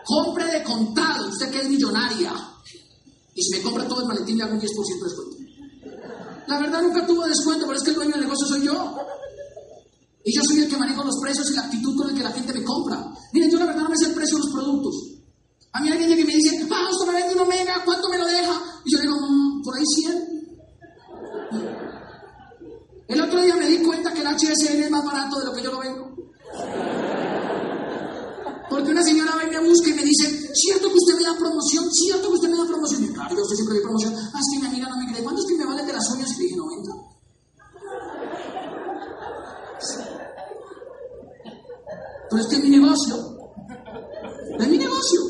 Compre 0.06 0.46
de 0.46 0.64
contado, 0.64 1.28
usted 1.28 1.52
que 1.52 1.62
es 1.62 1.70
millonaria. 1.70 2.34
Y 3.36 3.44
si 3.44 3.58
me 3.58 3.62
compra 3.62 3.88
todo 3.88 4.02
el 4.02 4.08
maletín 4.08 4.38
le 4.38 4.44
hago 4.44 4.54
un 4.54 4.62
10% 4.62 4.64
de 4.64 5.04
descuento. 5.04 5.38
La 6.48 6.60
verdad 6.60 6.82
nunca 6.82 7.06
tuvo 7.06 7.28
descuento, 7.28 7.66
pero 7.68 7.78
es 7.78 7.84
que 7.84 7.90
el 7.92 7.96
dueño 7.96 8.12
del 8.12 8.22
negocio 8.22 8.48
soy 8.48 8.66
yo. 8.66 8.98
Y 10.24 10.36
yo 10.36 10.42
soy 10.44 10.60
el 10.60 10.70
que 10.70 10.78
manejo 10.78 11.04
los 11.04 11.20
precios 11.22 11.50
y 11.50 11.56
la 11.56 11.62
actitud 11.62 11.96
con 11.96 12.08
la 12.08 12.14
que 12.14 12.24
la 12.24 12.32
gente 12.32 12.54
me 12.54 12.64
compra. 12.64 13.06
Miren, 13.34 13.50
yo 13.50 13.60
la 13.60 13.66
verdad 13.66 13.84
no 13.84 13.90
me 13.90 13.98
sé 13.98 14.08
el 14.08 14.14
precio 14.14 14.38
de 14.38 14.44
los 14.44 14.54
productos. 14.54 14.96
A 15.72 15.82
mí 15.82 15.90
alguien 15.90 16.10
llega 16.10 16.22
y 16.22 16.26
me 16.26 16.36
dice, 16.36 16.68
ah, 16.72 16.90
usted 16.92 17.08
me 17.08 17.20
vende 17.20 17.36
un 17.36 17.42
omega, 17.42 17.82
¿cuánto 17.86 18.10
me 18.10 18.18
lo 18.18 18.26
deja? 18.26 18.62
Y 18.86 18.92
yo 18.92 19.02
digo, 19.02 19.16
mm, 19.16 19.62
por 19.62 19.78
ahí 19.78 19.86
100. 19.86 20.40
El 23.08 23.22
otro 23.22 23.42
día 23.42 23.56
me 23.56 23.68
di 23.68 23.78
cuenta 23.80 24.14
que 24.14 24.22
el 24.22 24.28
HSN 24.28 24.84
es 24.84 24.92
más 24.92 25.06
barato 25.06 25.40
de 25.40 25.46
lo 25.46 25.54
que 25.54 25.64
yo 25.64 25.72
lo 25.72 25.80
vendo. 25.80 26.10
Porque 28.70 28.92
una 28.92 29.04
señora 29.04 29.36
va 29.36 29.44
y 29.44 29.50
me 29.50 29.68
busca 29.68 29.90
y 29.90 29.94
me 29.94 30.04
dice, 30.04 30.52
¿cierto 30.54 30.90
que 30.90 30.96
usted 30.96 31.16
me 31.16 31.24
da 31.24 31.36
promoción? 31.38 31.92
¿Cierto 31.92 32.28
que 32.30 32.36
usted 32.36 32.50
me 32.50 32.58
da 32.58 32.66
promoción? 32.68 33.04
Y 33.04 33.08
claro, 33.10 33.36
yo 33.36 33.44
siempre 33.46 33.76
doy 33.76 33.84
promoción. 33.84 34.14
Ah, 34.16 34.40
es 34.40 34.46
que 34.54 34.60
mi 34.60 34.68
amiga 34.68 34.90
no 34.90 34.98
me 34.98 35.12
cree. 35.12 35.24
¿Cuánto 35.24 35.42
es 35.42 35.48
que 35.48 35.58
me 35.58 35.66
vale 35.66 35.84
de 35.86 35.94
las 35.94 36.10
uñas? 36.12 36.30
Y 36.34 36.38
le 36.38 36.44
dije, 36.44 36.56
90. 36.56 37.09
Pero 42.30 42.42
es 42.42 42.48
que 42.48 42.56
es 42.58 42.64
mi 42.64 42.70
negocio. 42.70 43.16
Es 44.60 44.68
mi 44.68 44.78
negocio. 44.78 45.22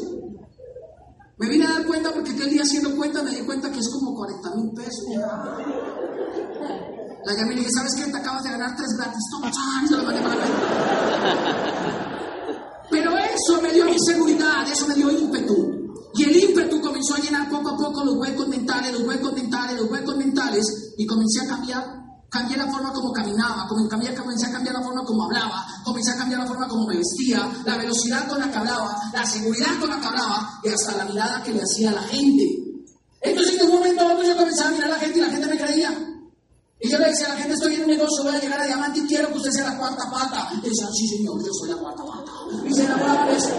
Me 1.38 1.48
vine 1.48 1.66
a 1.66 1.70
dar 1.70 1.86
cuenta 1.86 2.12
porque 2.14 2.32
aquel 2.32 2.50
día 2.50 2.64
haciendo 2.64 2.96
cuenta 2.98 3.24
me 3.24 3.32
di 3.32 3.46
cuenta 3.46 3.72
que 3.72 3.80
es 3.80 3.90
como 3.90 4.14
40 4.14 4.56
mil 4.56 4.72
pesos. 4.74 5.06
La 7.26 7.34
llamé 7.34 7.54
y 7.54 7.58
dije, 7.58 7.70
¿sabes 7.72 7.96
qué? 7.96 8.12
Te 8.12 8.18
acabas 8.18 8.44
de 8.44 8.50
ganar 8.52 8.76
tres 8.76 8.90
gratis. 8.98 9.24
Toma, 9.32 9.52
se 9.88 9.96
lo 9.96 10.04
mandé 10.04 10.22
para 10.22 10.36
la 10.36 10.46
Pero 12.90 13.18
eso 13.18 13.62
me 13.62 13.72
dio 13.72 13.88
inseguridad, 13.88 14.68
eso 14.70 14.88
me 14.88 14.96
dio 14.96 15.12
ímpetu. 15.12 15.80
Y 16.16 16.24
el 16.24 16.36
ímpetu 16.36 16.82
comenzó 16.82 17.16
a 17.16 17.20
llenar 17.20 17.50
poco 17.50 17.70
a 17.70 17.78
poco 17.78 18.04
los 18.04 18.16
huecos 18.18 18.48
mentales, 18.48 18.92
los 18.92 19.08
huecos 19.08 19.32
mentales, 19.34 19.80
los 19.80 19.90
huecos 19.90 20.18
mentales, 20.18 20.94
y 20.98 21.06
comencé 21.06 21.46
a 21.46 21.48
cambiar 21.48 22.00
Cambié 22.30 22.58
la 22.58 22.68
forma 22.68 22.94
como 22.94 23.12
caminaba, 23.12 23.68
comencé, 23.68 24.16
comencé 24.16 24.46
a 24.46 24.52
cambiar 24.52 24.76
la 24.76 24.84
forma 24.84 25.04
como 25.04 25.24
hablaba, 25.24 25.66
comencé 25.84 26.12
a 26.12 26.18
cambiar 26.18 26.42
la 26.42 26.48
forma 26.48 26.68
como 26.68 26.86
me 26.86 26.98
vestía, 26.98 27.50
la 27.66 27.78
velocidad 27.78 28.28
con 28.28 28.40
la 28.40 28.52
que 28.52 28.58
hablaba, 28.58 28.96
la 29.12 29.26
seguridad 29.26 29.80
con 29.80 29.90
la 29.90 30.00
que 30.00 30.08
hablaba 30.08 30.60
y 30.64 30.70
hasta 30.70 30.98
la 30.98 31.06
mirada 31.06 31.42
que 31.42 31.54
le 31.54 31.62
hacía 31.62 31.90
a 31.90 31.94
la 31.94 32.04
gente. 32.04 32.46
Entonces 33.22 33.60
en 33.60 33.66
un 33.66 33.76
momento 33.76 34.06
otro 34.06 34.24
yo 34.24 34.38
comencaba 34.38 34.70
a 34.70 34.72
mirar 34.72 34.92
a 34.92 34.94
la 34.94 35.00
gente 35.00 35.18
y 35.18 35.22
la 35.22 35.30
gente 35.30 35.48
me 35.48 35.58
creía. 35.58 36.10
Y 36.82 36.90
yo 36.90 36.98
le 36.98 37.08
decía 37.10 37.26
a 37.26 37.30
la 37.30 37.36
gente, 37.36 37.54
estoy 37.56 37.76
en 37.76 37.82
un 37.82 37.88
negocio, 37.88 38.24
voy 38.24 38.36
a 38.36 38.40
llegar 38.40 38.62
a 38.62 38.66
diamante 38.66 39.00
y 39.00 39.08
quiero 39.08 39.28
que 39.30 39.38
usted 39.38 39.52
sea 39.52 39.72
la 39.72 39.78
cuarta 39.78 40.10
pata. 40.10 40.50
Y 40.54 40.62
decían, 40.62 40.90
sí 40.94 41.08
señor, 41.10 41.44
yo 41.44 41.52
soy 41.52 41.70
la 41.70 41.76
cuarta 41.76 42.04
pata. 42.06 42.32
Y 42.66 42.74
se 42.74 42.86
enamoraba 42.86 43.26
de 43.26 43.36
eso. 43.36 43.50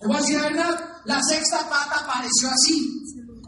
Le 0.00 0.06
voy 0.06 0.16
a 0.16 0.20
decir 0.20 0.36
la 0.38 0.42
verdad, 0.48 0.80
la 1.04 1.20
sexta 1.22 1.68
pata 1.68 2.00
apareció 2.02 2.48
así. 2.48 2.99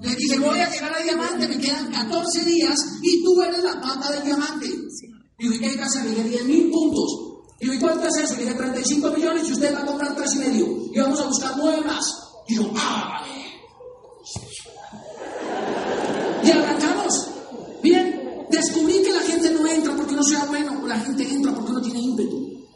Le 0.03 0.17
dije, 0.17 0.39
voy 0.41 0.59
a 0.59 0.69
llegar 0.69 0.93
a 0.93 1.03
diamante, 1.03 1.47
me 1.47 1.59
quedan 1.59 1.91
14 1.93 2.45
días 2.45 2.77
y 3.03 3.23
tú 3.23 3.41
eres 3.41 3.63
la 3.63 3.81
pata 3.81 4.11
del 4.11 4.25
diamante. 4.25 4.67
Y 5.39 5.49
dije, 5.49 5.61
¿qué 5.61 5.67
hay 5.67 5.77
que 5.77 5.83
hacer? 5.83 6.05
Le 6.05 6.11
dije, 6.11 6.29
10 6.29 6.45
mil 6.47 6.71
puntos. 6.71 7.07
Y 7.61 7.67
dije, 7.67 7.81
¿cuánto 7.81 8.09
es 8.09 8.25
eso? 8.25 8.35
Le 8.35 8.43
dije, 8.43 8.55
35 8.55 9.11
millones 9.13 9.49
y 9.49 9.53
usted 9.53 9.73
va 9.75 9.81
a 9.81 9.87
comprar 9.87 10.17
3 10.17 10.35
y 10.35 10.39
medio. 10.39 10.67
Y 10.93 10.99
vamos 10.99 11.21
a 11.21 11.27
buscar 11.27 11.55
9 11.57 11.85
más. 11.87 12.05
Y 12.49 12.57
yo, 12.57 12.71
ah, 12.77 13.21
vale. 13.21 13.33
Y 16.45 16.51
arrancamos. 16.51 17.29
Bien, 17.81 18.47
descubrí 18.51 19.03
que 19.03 19.13
la 19.13 19.21
gente 19.21 19.51
no 19.53 19.67
entra 19.69 19.95
porque 19.95 20.17
no 20.17 20.25
sea 20.25 20.45
bueno, 20.47 20.85
la 20.85 20.99
gente 20.99 21.23
entra 21.23 21.55
porque 21.55 21.71
uno 21.71 21.81
tiene 21.81 22.01
ímpetu. 22.01 22.67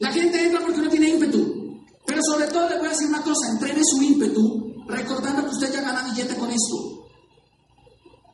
La 0.00 0.12
gente 0.12 0.44
entra 0.44 0.60
porque 0.60 0.80
uno 0.80 0.90
tiene 0.90 1.10
ímpetu. 1.10 1.78
Pero 2.04 2.20
sobre 2.28 2.48
todo 2.48 2.68
le 2.68 2.78
voy 2.78 2.86
a 2.88 2.90
decir 2.90 3.06
una 3.06 3.22
cosa, 3.22 3.48
entrene 3.52 3.80
su 3.84 4.02
ímpetu 4.02 4.67
recordando 4.88 5.44
que 5.44 5.50
usted 5.50 5.72
ya 5.72 5.82
gana 5.82 6.02
billete 6.02 6.36
con 6.36 6.50
esto. 6.50 7.06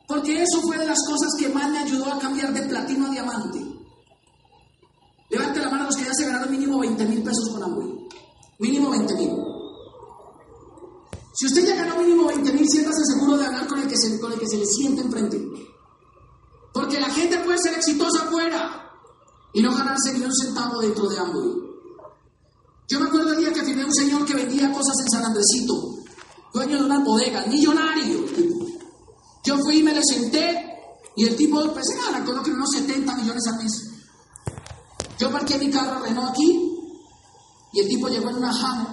Porque 0.07 0.41
eso 0.41 0.61
fue 0.61 0.77
de 0.77 0.85
las 0.85 0.99
cosas 1.05 1.33
que 1.37 1.49
más 1.49 1.69
me 1.69 1.79
ayudó 1.79 2.11
a 2.11 2.19
cambiar 2.19 2.53
de 2.53 2.61
platino 2.63 3.07
a 3.07 3.09
diamante. 3.09 3.59
Levante 5.29 5.59
la 5.59 5.69
mano 5.69 5.83
a 5.83 5.85
los 5.87 5.95
que 5.95 6.05
ya 6.05 6.13
se 6.13 6.25
ganaron 6.25 6.51
mínimo 6.51 6.79
20 6.79 7.05
mil 7.05 7.23
pesos 7.23 7.49
con 7.49 7.63
Amway. 7.63 8.07
Mínimo 8.59 8.91
20 8.91 9.13
mil. 9.15 9.31
Si 11.33 11.47
usted 11.47 11.65
ya 11.65 11.75
ganó 11.75 11.97
mínimo 11.97 12.27
20 12.27 12.53
mil, 12.53 12.69
siéntase 12.69 13.03
seguro 13.03 13.37
de 13.37 13.45
hablar 13.45 13.67
con 13.67 13.79
el, 13.79 13.87
que 13.87 13.97
se, 13.97 14.19
con 14.19 14.31
el 14.31 14.39
que 14.39 14.47
se 14.47 14.57
le 14.57 14.65
siente 14.65 15.01
enfrente. 15.01 15.41
Porque 16.73 16.99
la 16.99 17.09
gente 17.09 17.39
puede 17.39 17.57
ser 17.57 17.73
exitosa 17.73 18.23
afuera 18.23 18.91
y 19.53 19.61
no 19.61 19.73
ganarse 19.73 20.13
ni 20.13 20.23
un 20.23 20.33
centavo 20.33 20.79
dentro 20.79 21.09
de 21.09 21.17
Amway. 21.17 21.65
Yo 22.87 22.99
me 22.99 23.07
acuerdo 23.07 23.31
del 23.31 23.39
día 23.39 23.53
que 23.53 23.63
firmé 23.63 23.83
un 23.83 23.93
señor 23.93 24.25
que 24.25 24.35
vendía 24.35 24.71
cosas 24.71 24.95
en 25.03 25.09
San 25.09 25.25
Andresito 25.25 25.94
dueño 26.55 26.77
de 26.77 26.85
una 26.85 26.99
bodega, 26.99 27.45
millonario. 27.47 28.25
Yo 29.43 29.57
fui 29.57 29.79
y 29.79 29.83
me 29.83 29.93
le 29.93 30.01
senté 30.01 30.73
y 31.17 31.25
el 31.25 31.35
tipo, 31.35 31.61
pues 31.73 31.85
era, 31.89 32.17
recuerdo 32.17 32.43
que 32.43 32.51
unos 32.51 32.69
70 32.71 33.15
millones 33.15 33.43
al 33.47 33.61
mes. 33.61 33.71
Yo 35.19 35.31
parqué 35.31 35.57
mi 35.57 35.69
carro 35.69 35.99
Renault 35.99 36.29
aquí 36.29 36.71
y 37.73 37.79
el 37.81 37.87
tipo 37.89 38.07
llegó 38.07 38.29
en 38.29 38.37
una 38.37 38.49
Hammer 38.49 38.87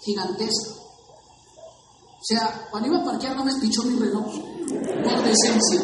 gigantesca. 0.00 0.70
O 0.70 2.24
sea, 2.24 2.68
cuando 2.70 2.88
iba 2.88 2.98
a 3.00 3.04
parquear 3.04 3.36
no 3.36 3.44
me 3.44 3.50
espichó 3.50 3.82
mi 3.82 3.98
Renault, 3.98 4.32
por 5.02 5.22
decencia. 5.24 5.82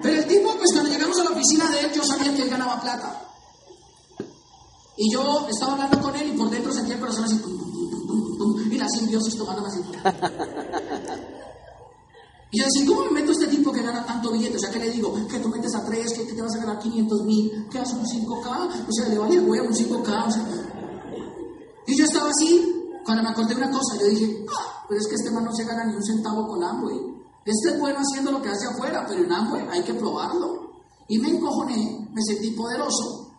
Pero 0.00 0.16
el 0.16 0.26
tipo, 0.26 0.54
pues 0.56 0.72
cuando 0.72 0.90
llegamos 0.90 1.18
a 1.18 1.24
la 1.24 1.30
oficina 1.30 1.70
de 1.70 1.80
él, 1.80 1.92
yo 1.92 2.04
sabía 2.04 2.34
que 2.34 2.42
él 2.42 2.50
ganaba 2.50 2.80
plata. 2.80 3.22
Y 4.96 5.12
yo 5.12 5.46
estaba 5.48 5.72
hablando 5.72 6.00
con 6.00 6.16
él 6.16 6.34
y 6.34 6.38
por 6.38 6.48
dentro 6.50 6.72
sentía 6.72 6.94
el 6.94 7.00
corazón 7.00 7.24
así 7.24 7.38
y 8.70 8.78
la 8.78 8.88
simbiosis 8.88 9.36
tomando 9.36 9.66
así. 9.66 9.80
Y 12.50 12.58
yo 12.60 12.64
decía, 12.64 12.86
¿cómo 12.86 13.04
me 13.04 13.20
meto 13.20 13.30
a 13.30 13.32
este 13.32 13.46
tipo 13.48 13.70
que 13.70 13.82
gana 13.82 14.06
tanto 14.06 14.32
billete? 14.32 14.56
O 14.56 14.58
sea, 14.58 14.70
¿qué 14.70 14.78
le 14.78 14.90
digo? 14.90 15.14
Que 15.28 15.38
tú 15.38 15.48
metes 15.50 15.74
a 15.74 15.84
tres, 15.84 16.14
que, 16.14 16.24
te 16.24 16.40
vas 16.40 16.54
a 16.54 16.58
ganar 16.58 16.78
500 16.78 17.22
mil, 17.24 17.68
que 17.70 17.78
haces 17.78 17.94
un 17.94 18.06
5K, 18.06 18.86
o 18.88 18.92
sea, 18.92 19.08
le 19.08 19.18
vale 19.18 19.38
huevo 19.38 19.66
un 19.68 19.74
5K. 19.74 20.44
Y 21.88 21.96
yo 21.96 22.04
estaba 22.04 22.30
así, 22.30 22.90
cuando 23.04 23.22
me 23.22 23.30
acordé 23.30 23.54
una 23.54 23.70
cosa, 23.70 23.98
yo 24.00 24.06
dije, 24.06 24.46
ah, 24.50 24.84
pero 24.88 24.98
es 24.98 25.06
que 25.08 25.14
este 25.16 25.30
man 25.30 25.44
no 25.44 25.54
se 25.54 25.64
gana 25.64 25.84
ni 25.84 25.94
un 25.94 26.02
centavo 26.02 26.48
con 26.48 26.62
Amway. 26.64 26.96
Este 27.44 27.70
es 27.70 27.80
bueno 27.80 27.98
haciendo 27.98 28.32
lo 28.32 28.40
que 28.40 28.48
hace 28.48 28.66
afuera, 28.66 29.04
pero 29.06 29.24
en 29.24 29.32
Amway 29.32 29.66
hay 29.70 29.82
que 29.82 29.94
probarlo. 29.94 30.68
Y 31.08 31.18
me 31.18 31.28
encojoné, 31.28 32.08
me 32.12 32.22
sentí 32.22 32.50
poderoso. 32.52 33.30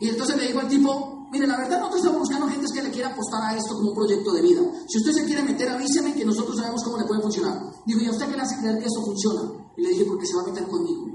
Y 0.00 0.08
entonces 0.08 0.36
le 0.36 0.46
digo 0.48 0.60
al 0.60 0.68
tipo, 0.68 1.09
Mire, 1.30 1.46
la 1.46 1.58
verdad 1.58 1.78
nosotros 1.78 2.00
estamos 2.00 2.20
buscando 2.20 2.48
gente 2.48 2.66
que 2.72 2.82
le 2.82 2.90
quiera 2.90 3.10
apostar 3.10 3.40
a 3.42 3.56
esto 3.56 3.74
como 3.74 3.90
un 3.90 3.94
proyecto 3.94 4.32
de 4.32 4.42
vida. 4.42 4.62
Si 4.88 4.98
usted 4.98 5.12
se 5.12 5.24
quiere 5.24 5.44
meter, 5.44 5.68
avíseme 5.68 6.12
que 6.14 6.24
nosotros 6.24 6.56
sabemos 6.56 6.82
cómo 6.82 6.98
le 6.98 7.04
puede 7.04 7.22
funcionar. 7.22 7.62
Digo, 7.86 8.00
¿y 8.00 8.06
a 8.06 8.10
usted 8.10 8.28
qué 8.28 8.36
le 8.36 8.42
hace 8.42 8.58
creer 8.58 8.78
que 8.78 8.86
eso 8.86 9.04
funciona? 9.04 9.42
Y 9.76 9.82
le 9.82 9.90
dije, 9.90 10.04
porque 10.06 10.26
se 10.26 10.34
va 10.34 10.42
a 10.42 10.46
meter 10.46 10.66
conmigo. 10.66 11.06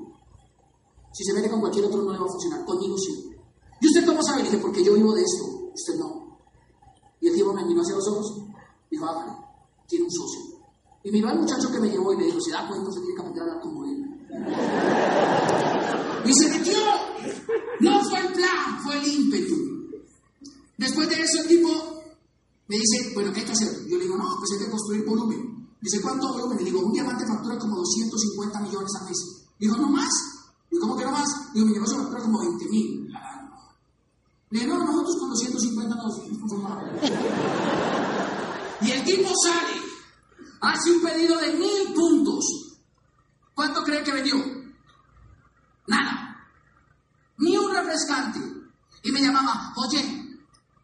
Si 1.11 1.23
se 1.23 1.33
mete 1.33 1.49
con 1.49 1.59
cualquier 1.59 1.85
otro 1.85 2.01
no 2.01 2.13
le 2.13 2.19
va 2.19 2.25
a 2.25 2.29
funcionar, 2.29 2.63
conmigo 2.65 2.97
sí. 2.97 3.29
¿Y 3.81 3.87
usted 3.87 4.05
cómo 4.05 4.23
sabe? 4.23 4.43
Le 4.43 4.49
dije, 4.49 4.57
porque 4.57 4.83
yo 4.83 4.93
vivo 4.93 5.13
de 5.13 5.21
esto, 5.21 5.43
usted 5.73 5.95
no. 5.95 6.39
tipo 7.19 7.53
me 7.53 7.65
miró 7.65 7.81
hacia 7.81 7.95
los 7.95 8.07
ojos, 8.07 8.41
dijo, 8.89 9.05
hágale, 9.05 9.33
tiene 9.87 10.05
un 10.05 10.11
socio. 10.11 10.41
Y 11.03 11.11
miró 11.11 11.27
al 11.29 11.39
muchacho 11.39 11.69
que 11.71 11.79
me 11.79 11.89
llevó 11.89 12.13
y 12.13 12.17
le 12.17 12.25
dijo, 12.25 12.39
¿se 12.39 12.51
da 12.51 12.67
cuenta? 12.67 12.89
Se 12.91 12.99
tiene 12.99 13.15
que 13.15 13.21
aprender 13.21 13.43
a 13.43 13.45
hablar 13.47 13.61
como 13.61 13.85
él. 13.85 14.15
Y 16.25 16.33
se 16.33 16.49
metió. 16.49 16.79
No 17.81 18.03
fue 18.05 18.19
el 18.19 18.33
plan, 18.33 18.79
fue 18.83 18.97
el 18.97 19.07
ímpetu. 19.07 19.74
Después 20.77 21.09
de 21.09 21.21
eso 21.21 21.41
el 21.41 21.47
tipo 21.47 22.03
me 22.67 22.77
dice, 22.77 23.13
bueno, 23.13 23.31
¿qué 23.31 23.41
hay 23.41 23.45
que 23.45 23.51
hacer? 23.51 23.87
Yo 23.87 23.97
le 23.97 24.03
digo, 24.03 24.17
no, 24.17 24.35
pues 24.37 24.51
hay 24.53 24.65
que 24.65 24.71
construir 24.71 25.05
volumen. 25.05 25.69
Dice, 25.81 26.01
¿cuánto 26.01 26.33
volumen? 26.33 26.57
Le 26.57 26.63
digo, 26.65 26.81
un 26.81 26.91
diamante 26.91 27.25
factura 27.27 27.57
como 27.59 27.77
250 27.77 28.59
millones 28.61 28.91
al 28.99 29.05
mes. 29.05 29.17
Digo, 29.59 29.77
¿no 29.77 29.89
más? 29.89 30.09
Digo, 30.69 30.81
¿cómo 30.81 30.97
que 30.97 31.05
no 31.05 31.11
más? 31.11 31.53
Digo, 31.53 31.67
mi 31.67 31.73
negocio 31.73 31.97
factura 31.97 32.21
como 32.21 32.39
20 32.39 32.69
mil. 32.69 33.13
Le 34.49 34.59
digo, 34.59 34.77
no, 34.77 34.85
nosotros 34.85 35.17
con 35.19 35.29
250 35.29 35.95
nos. 35.95 36.21
Y 38.81 38.91
el 38.91 39.03
tipo 39.03 39.29
sale, 39.43 39.81
hace 40.61 40.91
un 40.91 41.01
pedido 41.01 41.37
de 41.39 41.53
mil 41.53 41.93
puntos. 41.93 42.45
¿Cuánto 43.53 43.83
cree 43.83 44.03
que 44.03 44.11
vendió? 44.11 44.35
Nada. 45.87 46.47
Ni 47.37 47.57
un 47.57 47.73
refrescante. 47.73 48.39
Y 49.03 49.11
me 49.11 49.21
llamaba, 49.21 49.73
oye, 49.77 50.39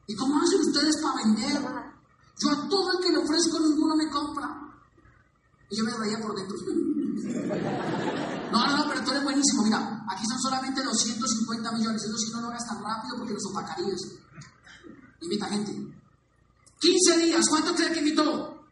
¿y 0.07 0.15
cómo 0.15 0.39
hacen 0.41 0.61
ustedes 0.61 0.97
para 1.01 1.23
vender? 1.23 1.61
Yo 2.39 2.49
a 2.49 2.69
todo 2.69 2.91
el 2.93 3.03
que 3.03 3.11
le 3.11 3.17
ofrezco 3.17 3.59
ninguno 3.59 3.95
me 3.95 4.09
compra. 4.09 4.61
Y 5.71 5.77
yo 5.77 5.85
me 5.85 5.93
reía 5.97 6.19
por 6.19 6.35
dentro. 6.35 6.57
No, 8.51 8.67
no, 8.67 8.77
no, 8.77 8.89
pero 8.89 9.03
tú 9.05 9.11
eres 9.11 9.23
buenísimo. 9.23 9.63
Mira, 9.63 10.03
aquí 10.09 10.25
son 10.27 10.39
solamente 10.41 10.83
250 10.83 11.71
millones. 11.71 12.03
Eso 12.03 12.17
sí 12.17 12.31
no 12.33 12.41
lo 12.41 12.47
hagas 12.49 12.67
tan 12.67 12.83
rápido 12.83 13.15
porque 13.17 13.33
los 13.33 13.45
opacarías. 13.45 14.01
Invita 15.21 15.45
gente. 15.47 15.95
15 16.79 17.17
días. 17.19 17.45
¿Cuánto 17.47 17.73
cree 17.73 17.93
que 17.93 17.99
invitó? 17.99 18.65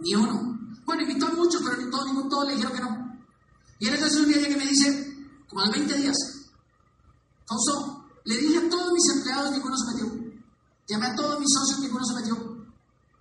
Ni 0.00 0.14
uno. 0.14 0.58
Bueno, 0.86 1.02
invitó 1.02 1.26
a 1.26 1.32
muchos, 1.32 1.60
pero 1.62 1.76
ni 1.76 1.90
todos, 1.90 2.06
ningún 2.06 2.28
todos 2.30 2.46
le 2.48 2.54
dijeron 2.54 2.72
que 2.72 2.80
no. 2.80 3.18
Y 3.78 3.88
él 3.88 3.94
entonces 3.94 4.20
un 4.20 4.28
día 4.28 4.48
que 4.48 4.56
me 4.56 4.66
dice, 4.66 5.28
como 5.48 5.60
a 5.60 5.66
los 5.66 5.74
20 5.74 5.94
días, 5.98 6.16
Fausto, 7.46 8.06
le 8.24 8.36
dije 8.38 8.58
a 8.58 8.70
todos 8.70 8.92
mis 8.92 9.14
empleados, 9.14 9.52
ninguno 9.52 9.76
se 9.76 9.92
metió. 9.92 10.32
Llamé 10.88 11.06
a 11.06 11.14
todos 11.14 11.38
mis 11.38 11.48
socios, 11.52 11.80
ninguno 11.80 12.04
se 12.04 12.14
metió. 12.14 12.66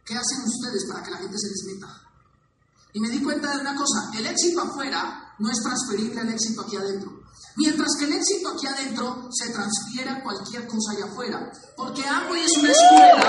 ¿Qué 0.05 0.13
hacen 0.15 0.43
ustedes 0.45 0.85
para 0.87 1.03
que 1.03 1.11
la 1.11 1.17
gente 1.17 1.37
se 1.37 1.47
les? 1.49 2.00
Y 2.93 2.99
me 2.99 3.09
di 3.09 3.21
cuenta 3.21 3.55
de 3.55 3.61
una 3.61 3.75
cosa, 3.75 4.11
el 4.17 4.25
éxito 4.25 4.61
afuera 4.61 5.33
no 5.39 5.49
es 5.49 5.57
transferible 5.63 6.19
al 6.19 6.29
éxito 6.29 6.61
aquí 6.61 6.75
adentro. 6.75 7.21
Mientras 7.55 7.89
que 7.97 8.05
el 8.05 8.13
éxito 8.13 8.49
aquí 8.49 8.67
adentro 8.67 9.29
se 9.31 9.51
transfiere 9.51 10.09
a 10.09 10.23
cualquier 10.23 10.67
cosa 10.67 10.91
allá 10.91 11.05
afuera. 11.05 11.51
Porque 11.75 12.05
Amway 12.05 12.43
es 12.43 12.57
una 12.57 12.71
escuela 12.71 13.25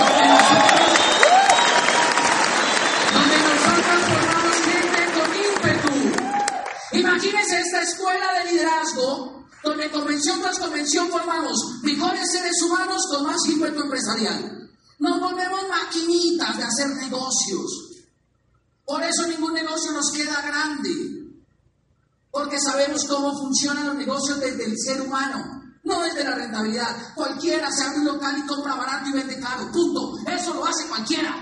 donde 0.00 0.28
nosotros, 0.28 0.98
donde 3.14 3.36
nosotros 3.50 4.00
formamos 4.10 4.56
gente 4.64 5.00
con 5.16 5.28
ímpetu. 5.46 6.98
Imagínense 6.98 7.60
esta 7.60 7.82
escuela 7.82 8.26
de 8.32 8.52
liderazgo 8.52 9.46
donde 9.62 9.90
convención 9.90 10.40
tras 10.40 10.58
convención 10.58 11.08
formamos 11.10 11.56
mejores 11.82 12.30
seres 12.30 12.62
humanos 12.62 13.02
con 13.10 13.26
más 13.26 13.38
ímpetu 13.46 13.82
empresarial. 13.82 14.70
Nos 14.98 15.20
volvemos 15.20 15.60
maquinitas 15.68 16.56
de 16.56 16.64
hacer 16.64 16.88
negocios. 16.96 17.89
Por 18.90 19.04
eso 19.04 19.24
ningún 19.28 19.54
negocio 19.54 19.92
nos 19.92 20.10
queda 20.10 20.42
grande. 20.42 20.90
Porque 22.28 22.58
sabemos 22.58 23.04
cómo 23.04 23.30
funcionan 23.38 23.86
los 23.86 23.94
negocios 23.94 24.40
desde 24.40 24.64
el 24.64 24.74
ser 24.76 25.00
humano, 25.00 25.62
no 25.84 26.02
desde 26.02 26.24
la 26.24 26.34
rentabilidad. 26.34 27.14
Cualquiera 27.14 27.70
se 27.70 27.84
abre 27.84 28.00
un 28.00 28.06
local 28.06 28.36
y 28.36 28.46
compra 28.48 28.74
barato 28.74 29.10
y 29.10 29.12
vende 29.12 29.38
caro. 29.38 29.70
Punto. 29.70 30.18
Eso 30.26 30.54
lo 30.54 30.66
hace 30.66 30.88
cualquiera. 30.88 31.36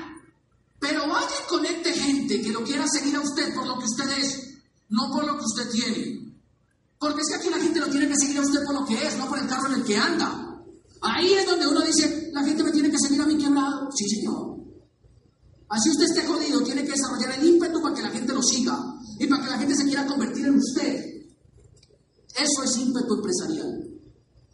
Pero 0.78 1.08
vaya 1.08 1.26
y 1.42 1.48
conecte 1.48 1.90
gente 1.94 2.42
que 2.42 2.50
lo 2.50 2.62
quiera 2.62 2.86
seguir 2.86 3.16
a 3.16 3.20
usted 3.20 3.54
por 3.54 3.66
lo 3.66 3.78
que 3.78 3.86
usted 3.86 4.10
es, 4.18 4.58
no 4.90 5.10
por 5.10 5.24
lo 5.24 5.38
que 5.38 5.44
usted 5.46 5.70
tiene. 5.70 6.36
Porque 6.98 7.22
es 7.22 7.28
que 7.30 7.34
aquí 7.36 7.48
la 7.48 7.60
gente 7.60 7.80
lo 7.80 7.86
tiene 7.86 8.08
que 8.08 8.16
seguir 8.16 8.36
a 8.40 8.42
usted 8.42 8.62
por 8.62 8.74
lo 8.74 8.84
que 8.84 9.06
es, 9.06 9.16
no 9.16 9.26
por 9.26 9.38
el 9.38 9.48
carro 9.48 9.68
en 9.68 9.80
el 9.80 9.84
que 9.84 9.96
anda. 9.96 10.54
Ahí 11.00 11.32
es 11.32 11.46
donde 11.46 11.66
uno 11.66 11.80
dice, 11.80 12.28
la 12.30 12.44
gente 12.44 12.62
me 12.62 12.72
tiene 12.72 12.90
que 12.90 12.98
seguir 12.98 13.22
a 13.22 13.26
mí 13.26 13.38
quebrado. 13.38 13.88
Sí, 13.90 14.06
señor. 14.06 14.57
Así 15.70 15.90
usted 15.90 16.06
esté 16.06 16.26
jodido, 16.26 16.62
tiene 16.62 16.84
que 16.84 16.92
desarrollar 16.92 17.38
el 17.38 17.46
ímpetu 17.46 17.82
para 17.82 17.94
que 17.94 18.02
la 18.02 18.10
gente 18.10 18.32
lo 18.32 18.42
siga 18.42 18.78
y 19.18 19.26
para 19.26 19.44
que 19.44 19.50
la 19.50 19.58
gente 19.58 19.74
se 19.74 19.84
quiera 19.84 20.06
convertir 20.06 20.46
en 20.46 20.56
usted. 20.56 21.04
Eso 22.34 22.62
es 22.64 22.76
ímpetu 22.78 23.14
empresarial. 23.14 23.88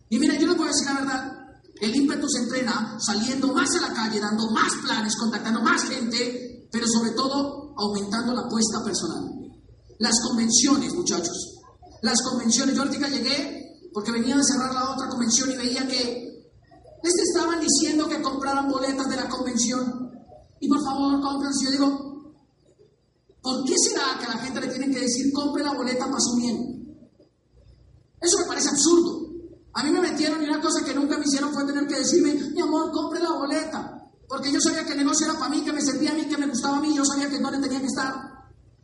Y 0.08 0.18
mira, 0.18 0.38
yo 0.38 0.46
les 0.46 0.56
voy 0.56 0.66
a 0.66 0.70
decir 0.70 0.86
la 0.86 0.94
verdad, 0.94 1.32
el 1.80 1.94
ímpetu 1.94 2.28
se 2.28 2.42
entrena 2.42 2.96
saliendo 2.98 3.52
más 3.52 3.70
a 3.76 3.88
la 3.88 3.94
calle, 3.94 4.20
dando 4.20 4.50
más 4.50 4.72
planes, 4.82 5.16
contactando 5.16 5.60
más 5.60 5.84
gente, 5.84 6.68
pero 6.70 6.86
sobre 6.88 7.10
todo 7.12 7.74
aumentando 7.76 8.34
la 8.34 8.42
apuesta 8.42 8.82
personal. 8.84 9.30
Las 9.98 10.20
convenciones, 10.20 10.92
muchachos. 10.94 11.60
Las 12.02 12.20
convenciones. 12.22 12.74
Yo 12.74 12.82
ahorita 12.82 13.08
llegué 13.08 13.88
porque 13.92 14.10
venía 14.10 14.36
de 14.36 14.42
cerrar 14.44 14.74
la 14.74 14.90
otra 14.90 15.08
convención 15.08 15.50
y 15.52 15.56
veía 15.56 15.86
que 15.86 16.24
les 17.02 17.14
estaban 17.14 17.60
diciendo 17.60 18.08
que 18.08 18.20
compraran 18.20 18.68
boletas 18.68 19.08
de 19.08 19.16
la 19.16 19.28
convención 19.28 20.03
y 20.64 20.68
por 20.68 20.82
favor, 20.82 21.20
cómprense. 21.20 21.66
Yo 21.66 21.70
digo, 21.72 22.34
¿por 23.42 23.64
qué 23.64 23.74
será 23.76 24.18
que 24.18 24.24
a 24.24 24.28
la 24.30 24.38
gente 24.38 24.60
le 24.62 24.68
tienen 24.68 24.92
que 24.92 25.00
decir, 25.00 25.30
compre 25.32 25.62
la 25.62 25.74
boleta 25.74 26.06
para 26.06 26.20
su 26.20 26.36
bien? 26.36 27.08
Eso 28.20 28.38
me 28.38 28.46
parece 28.46 28.70
absurdo. 28.70 29.28
A 29.74 29.82
mí 29.82 29.90
me 29.90 30.00
metieron 30.00 30.42
y 30.42 30.48
una 30.48 30.60
cosa 30.60 30.82
que 30.84 30.94
nunca 30.94 31.18
me 31.18 31.24
hicieron 31.24 31.52
fue 31.52 31.66
tener 31.66 31.86
que 31.86 31.98
decirme, 31.98 32.32
mi 32.32 32.60
amor, 32.62 32.90
compre 32.92 33.20
la 33.20 33.32
boleta. 33.32 34.08
Porque 34.26 34.50
yo 34.50 34.58
sabía 34.58 34.86
que 34.86 34.92
el 34.92 34.98
negocio 34.98 35.26
era 35.26 35.38
para 35.38 35.50
mí, 35.50 35.62
que 35.62 35.72
me 35.72 35.82
servía 35.82 36.12
a 36.12 36.14
mí, 36.14 36.24
que 36.24 36.38
me 36.38 36.46
gustaba 36.46 36.78
a 36.78 36.80
mí, 36.80 36.94
yo 36.96 37.04
sabía 37.04 37.28
que 37.28 37.38
no 37.38 37.50
le 37.50 37.58
tenía 37.58 37.80
que 37.80 37.86
estar. 37.86 38.14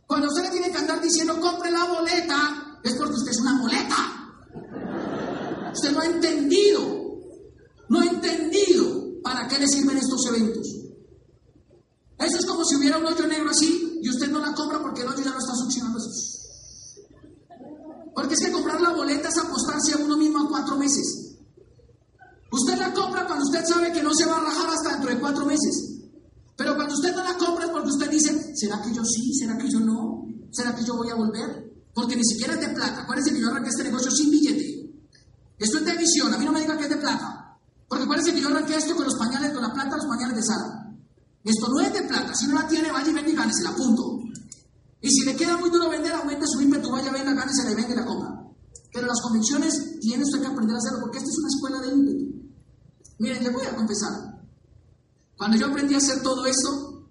Cuando 0.05 0.27
usted 0.27 0.43
le 0.43 0.49
tiene 0.51 0.71
que 0.71 0.77
andar 0.77 1.01
diciendo, 1.01 1.39
compre 1.41 1.71
la 1.71 1.85
boleta, 1.85 2.79
es 2.83 2.93
porque 2.93 3.15
usted 3.15 3.31
es 3.31 3.39
una 3.39 3.59
boleta. 3.59 3.95
Usted 5.73 5.91
no 5.93 6.01
ha 6.01 6.05
entendido, 6.05 6.81
no 7.89 7.99
ha 8.01 8.05
entendido 8.05 9.21
para 9.23 9.47
qué 9.47 9.57
le 9.57 9.67
sirven 9.67 9.97
estos 9.97 10.27
eventos. 10.27 10.80
Eso 12.21 12.37
es 12.37 12.45
como 12.45 12.63
si 12.63 12.75
hubiera 12.75 12.97
un 12.97 13.05
hoyo 13.05 13.25
negro 13.27 13.49
así 13.49 13.99
y 14.01 14.09
usted 14.09 14.29
no 14.29 14.39
la 14.39 14.53
compra 14.53 14.79
porque 14.79 15.01
el 15.01 15.07
hoyo 15.07 15.23
ya 15.23 15.31
no 15.31 15.39
está 15.39 15.55
succionando. 15.55 15.99
Porque 18.13 18.33
es 18.35 18.39
que 18.39 18.51
comprar 18.51 18.79
la 18.79 18.93
boleta 18.93 19.29
es 19.29 19.37
apostarse 19.37 19.93
a 19.93 19.97
uno 19.97 20.17
mismo 20.17 20.39
a 20.39 20.47
cuatro 20.47 20.77
meses. 20.77 21.37
Usted 22.51 22.77
la 22.77 22.93
compra 22.93 23.25
cuando 23.25 23.45
usted 23.45 23.65
sabe 23.65 23.91
que 23.91 24.03
no 24.03 24.13
se 24.13 24.25
va 24.25 24.37
a 24.37 24.41
rajar 24.41 24.69
hasta 24.69 24.89
dentro 24.91 25.09
de 25.09 25.19
cuatro 25.19 25.45
meses. 25.45 26.01
Pero 26.55 26.75
cuando 26.75 26.93
usted 26.93 27.15
no 27.15 27.23
la 27.23 27.37
compra 27.37 27.65
es 27.65 27.71
porque 27.71 27.89
usted 27.89 28.09
dice, 28.11 28.55
¿será 28.55 28.81
que 28.81 28.93
yo 28.93 29.03
sí? 29.03 29.33
¿Será 29.33 29.57
que 29.57 29.69
yo 29.69 29.79
no? 29.79 30.27
¿Será 30.51 30.75
que 30.75 30.83
yo 30.83 30.95
voy 30.95 31.09
a 31.09 31.15
volver? 31.15 31.71
Porque 31.93 32.15
ni 32.15 32.23
siquiera 32.23 32.53
es 32.53 32.61
de 32.61 32.69
plata. 32.69 33.01
Acuérdense 33.01 33.33
que 33.33 33.41
yo 33.41 33.47
arranqué 33.47 33.69
este 33.69 33.83
negocio 33.83 34.11
sin 34.11 34.29
billete. 34.29 34.93
Esto 35.57 35.77
es 35.79 35.85
de 35.85 35.97
visión. 35.97 36.33
A 36.33 36.37
mí 36.37 36.45
no 36.45 36.51
me 36.51 36.61
diga 36.61 36.77
que 36.77 36.83
es 36.83 36.89
de 36.89 36.97
plata. 36.97 37.57
Porque 37.87 38.03
acuérdense 38.03 38.33
que 38.33 38.41
yo 38.41 38.49
arranqué 38.49 38.75
esto 38.75 38.95
con 38.95 39.05
los 39.05 39.15
pañales, 39.15 39.51
con 39.53 39.61
la 39.61 39.73
plata, 39.73 39.95
los 39.95 40.05
pañales 40.05 40.35
de 40.35 40.43
Sara. 40.43 40.90
Esto 41.43 41.67
no 41.69 41.79
es 41.81 41.93
de 41.93 42.03
plata. 42.03 42.33
Si 42.35 42.47
no 42.47 42.55
la 42.55 42.67
tiene, 42.67 42.91
vaya 42.91 43.09
y 43.09 43.13
vende 43.13 43.31
y 43.31 43.35
gánese, 43.35 43.63
punto. 43.75 44.19
Y 45.01 45.09
si 45.09 45.25
le 45.25 45.35
queda 45.35 45.57
muy 45.57 45.69
duro 45.69 45.89
vender, 45.89 46.13
aumente 46.13 46.45
su 46.45 46.61
ímpetu, 46.61 46.91
vaya, 46.91 47.11
venga, 47.11 47.33
gánese, 47.33 47.67
le 47.67 47.75
vende 47.75 47.93
y 47.93 47.95
la 47.95 48.05
compra. 48.05 48.29
Pero 48.93 49.07
las 49.07 49.21
convenciones 49.21 49.99
tiene 49.99 50.23
usted 50.23 50.41
que 50.41 50.47
aprender 50.47 50.75
a 50.75 50.79
hacerlo 50.79 50.99
porque 51.01 51.17
esta 51.17 51.29
es 51.29 51.37
una 51.39 51.47
escuela 51.47 51.79
de 51.81 51.93
ímpetu. 51.93 52.41
Miren, 53.19 53.43
le 53.43 53.49
voy 53.49 53.65
a 53.65 53.75
confesar. 53.75 54.11
Cuando 55.37 55.57
yo 55.57 55.67
aprendí 55.67 55.95
a 55.95 55.97
hacer 55.97 56.21
todo 56.21 56.45
esto, 56.45 57.09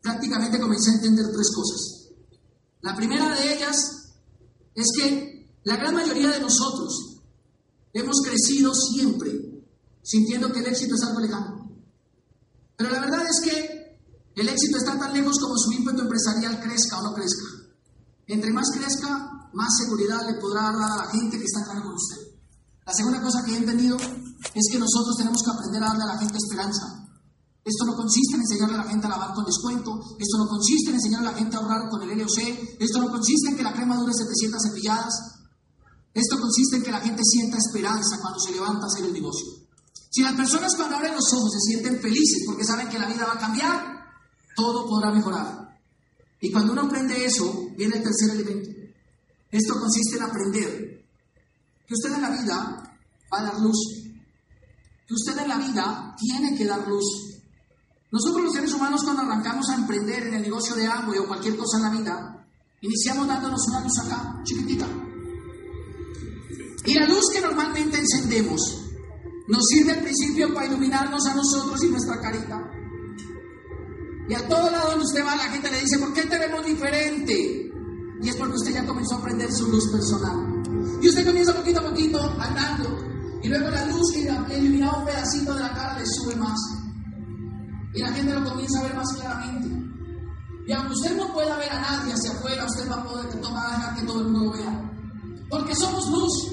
prácticamente 0.00 0.60
comencé 0.60 0.90
a 0.90 0.94
entender 0.94 1.26
tres 1.32 1.50
cosas. 1.54 2.08
La 2.80 2.96
primera 2.96 3.34
de 3.34 3.54
ellas 3.54 4.14
es 4.74 4.86
que 4.96 5.52
la 5.64 5.76
gran 5.76 5.94
mayoría 5.94 6.30
de 6.30 6.40
nosotros 6.40 7.20
hemos 7.92 8.20
crecido 8.22 8.72
siempre 8.72 9.64
sintiendo 10.02 10.50
que 10.52 10.60
el 10.60 10.66
éxito 10.66 10.94
es 10.94 11.02
algo 11.02 11.20
lejano. 11.20 11.57
Pero 12.78 12.92
la 12.94 13.00
verdad 13.00 13.26
es 13.26 13.40
que 13.42 13.98
el 14.36 14.48
éxito 14.48 14.78
está 14.78 14.96
tan 14.96 15.12
lejos 15.12 15.36
como 15.40 15.58
su 15.58 15.72
ímpetu 15.72 16.02
empresarial 16.02 16.62
crezca 16.62 17.00
o 17.00 17.02
no 17.02 17.12
crezca. 17.12 17.42
Entre 18.28 18.52
más 18.52 18.70
crezca, 18.70 19.50
más 19.52 19.76
seguridad 19.82 20.22
le 20.30 20.38
podrá 20.38 20.70
dar 20.70 20.92
a 20.92 21.04
la 21.04 21.10
gente 21.10 21.38
que 21.38 21.44
está 21.44 21.60
acá 21.66 21.82
con 21.82 21.92
usted. 21.92 22.38
La 22.86 22.94
segunda 22.94 23.20
cosa 23.20 23.42
que 23.44 23.52
he 23.52 23.58
entendido 23.58 23.96
es 23.98 24.64
que 24.70 24.78
nosotros 24.78 25.16
tenemos 25.18 25.42
que 25.42 25.50
aprender 25.50 25.82
a 25.82 25.88
darle 25.88 26.04
a 26.04 26.14
la 26.14 26.18
gente 26.18 26.38
esperanza. 26.38 27.02
Esto 27.64 27.84
no 27.84 27.96
consiste 27.96 28.36
en 28.36 28.42
enseñarle 28.42 28.76
a 28.76 28.84
la 28.84 28.90
gente 28.90 29.06
a 29.06 29.10
lavar 29.10 29.34
con 29.34 29.44
descuento, 29.44 29.98
esto 30.16 30.38
no 30.38 30.46
consiste 30.48 30.90
en 30.90 30.94
enseñarle 30.94 31.28
a 31.28 31.32
la 31.32 31.38
gente 31.38 31.56
a 31.56 31.58
ahorrar 31.58 31.90
con 31.90 32.00
el 32.00 32.16
LOC, 32.16 32.38
esto 32.78 33.00
no 33.00 33.10
consiste 33.10 33.50
en 33.50 33.56
que 33.56 33.62
la 33.64 33.74
crema 33.74 33.96
dure 33.96 34.14
700 34.14 34.62
cepilladas, 34.62 35.14
esto 36.14 36.40
consiste 36.40 36.76
en 36.76 36.82
que 36.84 36.92
la 36.92 37.00
gente 37.00 37.22
sienta 37.24 37.58
esperanza 37.58 38.18
cuando 38.22 38.38
se 38.38 38.52
levanta 38.52 38.84
a 38.84 38.86
hacer 38.86 39.04
el 39.04 39.12
negocio. 39.12 39.67
Si 40.10 40.22
las 40.22 40.34
personas 40.34 40.74
cuando 40.76 40.96
abren 40.96 41.14
los 41.14 41.32
ojos 41.32 41.52
se 41.52 41.72
sienten 41.72 42.00
felices 42.00 42.44
porque 42.46 42.64
saben 42.64 42.88
que 42.88 42.98
la 42.98 43.06
vida 43.06 43.26
va 43.26 43.34
a 43.34 43.38
cambiar, 43.38 43.98
todo 44.56 44.86
podrá 44.86 45.10
mejorar. 45.12 45.78
Y 46.40 46.50
cuando 46.50 46.72
uno 46.72 46.82
aprende 46.82 47.24
eso, 47.24 47.68
viene 47.76 47.96
el 47.96 48.02
tercer 48.02 48.30
elemento. 48.30 48.70
Esto 49.50 49.74
consiste 49.78 50.16
en 50.16 50.22
aprender 50.22 51.04
que 51.86 51.94
usted 51.94 52.12
en 52.12 52.22
la 52.22 52.30
vida 52.30 52.82
va 53.32 53.38
a 53.38 53.42
dar 53.42 53.60
luz, 53.60 53.78
que 55.06 55.14
usted 55.14 55.38
en 55.38 55.48
la 55.48 55.58
vida 55.58 56.14
tiene 56.18 56.56
que 56.56 56.64
dar 56.64 56.86
luz. 56.86 57.04
Nosotros 58.10 58.44
los 58.44 58.52
seres 58.52 58.72
humanos 58.72 59.02
cuando 59.04 59.22
arrancamos 59.22 59.68
a 59.68 59.74
emprender 59.74 60.28
en 60.28 60.34
el 60.34 60.42
negocio 60.42 60.74
de 60.74 60.86
agua 60.86 61.14
o 61.20 61.26
cualquier 61.26 61.56
cosa 61.56 61.76
en 61.76 61.82
la 61.82 61.90
vida, 61.90 62.46
iniciamos 62.80 63.26
dándonos 63.26 63.60
una 63.68 63.80
luz 63.80 63.98
acá, 63.98 64.40
chiquitita. 64.44 64.86
Y 66.86 66.94
la 66.94 67.06
luz 67.06 67.24
que 67.32 67.40
normalmente 67.40 67.98
encendemos 67.98 68.87
nos 69.48 69.64
sirve 69.66 69.92
al 69.92 70.02
principio 70.02 70.52
para 70.52 70.66
iluminarnos 70.66 71.26
a 71.26 71.34
nosotros 71.34 71.82
y 71.82 71.88
nuestra 71.88 72.20
carita. 72.20 72.70
Y 74.28 74.34
a 74.34 74.46
todo 74.46 74.70
lado 74.70 74.90
donde 74.90 75.06
usted 75.06 75.24
va, 75.24 75.36
la 75.36 75.44
gente 75.44 75.70
le 75.70 75.80
dice, 75.80 75.98
¿por 75.98 76.12
qué 76.12 76.22
te 76.22 76.38
vemos 76.38 76.64
diferente? 76.66 77.72
Y 78.20 78.28
es 78.28 78.36
porque 78.36 78.56
usted 78.56 78.74
ya 78.74 78.86
comenzó 78.86 79.16
a 79.16 79.22
prender 79.22 79.50
su 79.50 79.68
luz 79.68 79.90
personal. 79.90 80.62
Y 81.00 81.08
usted 81.08 81.24
comienza 81.24 81.54
poquito 81.54 81.80
a 81.80 81.84
poquito 81.84 82.36
andando. 82.38 82.98
Y 83.42 83.48
luego 83.48 83.70
la 83.70 83.86
luz 83.86 84.12
que 84.12 84.20
iluminaba 84.20 84.98
un 84.98 85.06
pedacito 85.06 85.54
de 85.54 85.60
la 85.60 85.72
cara 85.72 85.98
le 85.98 86.06
sube 86.06 86.36
más. 86.36 86.58
Y 87.94 88.00
la 88.00 88.12
gente 88.12 88.34
lo 88.34 88.44
comienza 88.44 88.80
a 88.80 88.82
ver 88.82 88.94
más 88.94 89.12
claramente. 89.14 89.68
Y 90.66 90.72
aunque 90.72 90.92
usted 90.92 91.16
no 91.16 91.32
pueda 91.32 91.56
ver 91.56 91.72
a 91.72 91.80
nadie 91.80 92.12
hacia 92.12 92.32
afuera, 92.32 92.66
usted 92.66 92.90
va 92.90 92.96
a 92.96 93.04
poder 93.04 93.40
tomar, 93.40 93.70
dejar 93.70 93.94
que 93.94 94.02
todo 94.02 94.20
el 94.20 94.24
mundo 94.26 94.44
lo 94.44 94.52
vea. 94.52 94.92
Porque 95.48 95.74
somos 95.74 96.10
luz. 96.10 96.52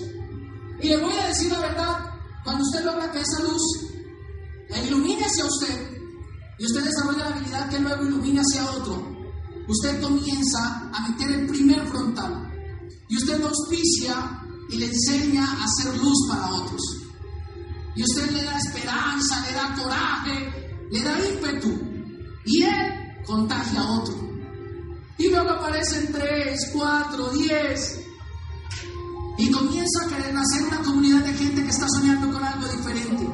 Y 0.79 0.88
le 0.88 0.97
voy 0.97 1.13
a 1.17 1.27
decir 1.27 1.51
la 1.51 1.60
verdad, 1.60 2.14
cuando 2.45 2.63
usted 2.63 2.86
logra 2.86 3.12
que 3.12 3.19
esa 3.19 3.43
luz 3.43 3.62
ilumine 4.88 5.25
hacia 5.25 5.45
usted, 5.45 5.95
y 6.58 6.65
usted 6.65 6.84
desarrolla 6.84 7.29
la 7.29 7.36
habilidad 7.36 7.69
que 7.69 7.79
luego 7.79 8.05
ilumine 8.05 8.39
hacia 8.39 8.69
otro, 8.71 9.15
usted 9.67 10.01
comienza 10.01 10.89
a 10.93 11.10
meter 11.10 11.31
el 11.31 11.47
primer 11.47 11.86
frontal. 11.88 12.51
Y 13.10 13.17
usted 13.17 13.39
lo 13.39 13.47
auspicia 13.47 14.41
y 14.69 14.77
le 14.77 14.86
enseña 14.86 15.43
a 15.43 15.65
hacer 15.65 15.97
luz 15.97 16.27
para 16.29 16.53
otros. 16.53 16.81
Y 17.95 18.03
usted 18.03 18.29
le 18.31 18.43
da 18.43 18.58
esperanza, 18.58 19.45
le 19.47 19.53
da 19.53 19.75
coraje, 19.75 20.88
le 20.91 21.01
da 21.01 21.27
ímpetu. 21.27 21.79
Y 22.45 22.63
él 22.63 23.23
contagia 23.25 23.81
a 23.81 23.99
otro. 23.99 24.15
Y 25.17 25.29
luego 25.29 25.49
aparecen 25.49 26.12
tres, 26.12 26.69
cuatro, 26.73 27.29
diez. 27.29 28.04
Y 29.37 29.51
comienza 29.51 30.05
a 30.05 30.07
querer 30.07 30.33
nacer 30.33 30.63
una 30.67 30.81
comunidad 30.81 31.23
de 31.23 31.33
gente 31.33 31.63
que 31.63 31.69
está 31.69 31.87
soñando 31.89 32.31
con 32.31 32.43
algo 32.43 32.67
diferente. 32.67 33.27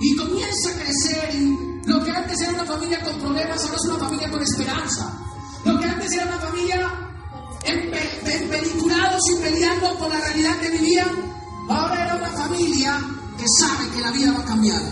Y 0.00 0.16
comienza 0.16 0.70
a 0.70 0.82
crecer 0.82 1.34
y 1.34 1.82
lo 1.84 2.02
que 2.02 2.10
antes 2.10 2.40
era 2.40 2.52
una 2.52 2.64
familia 2.64 3.02
con 3.02 3.18
problemas 3.20 3.62
ahora 3.62 3.76
es 3.76 3.88
una 3.88 3.98
familia 3.98 4.30
con 4.30 4.42
esperanza. 4.42 5.18
Lo 5.64 5.78
que 5.78 5.86
antes 5.86 6.12
era 6.12 6.24
una 6.24 6.38
familia 6.38 7.10
empeliculados 7.64 9.20
y 9.30 9.42
peleando 9.42 9.98
por 9.98 10.08
la 10.08 10.20
realidad 10.20 10.58
que 10.60 10.70
vivían, 10.70 11.08
ahora 11.68 12.04
era 12.04 12.16
una 12.16 12.30
familia 12.30 12.98
que 13.36 13.44
sabe 13.58 13.90
que 13.90 14.00
la 14.00 14.10
vida 14.10 14.32
va 14.32 14.40
a 14.40 14.44
cambiar. 14.46 14.82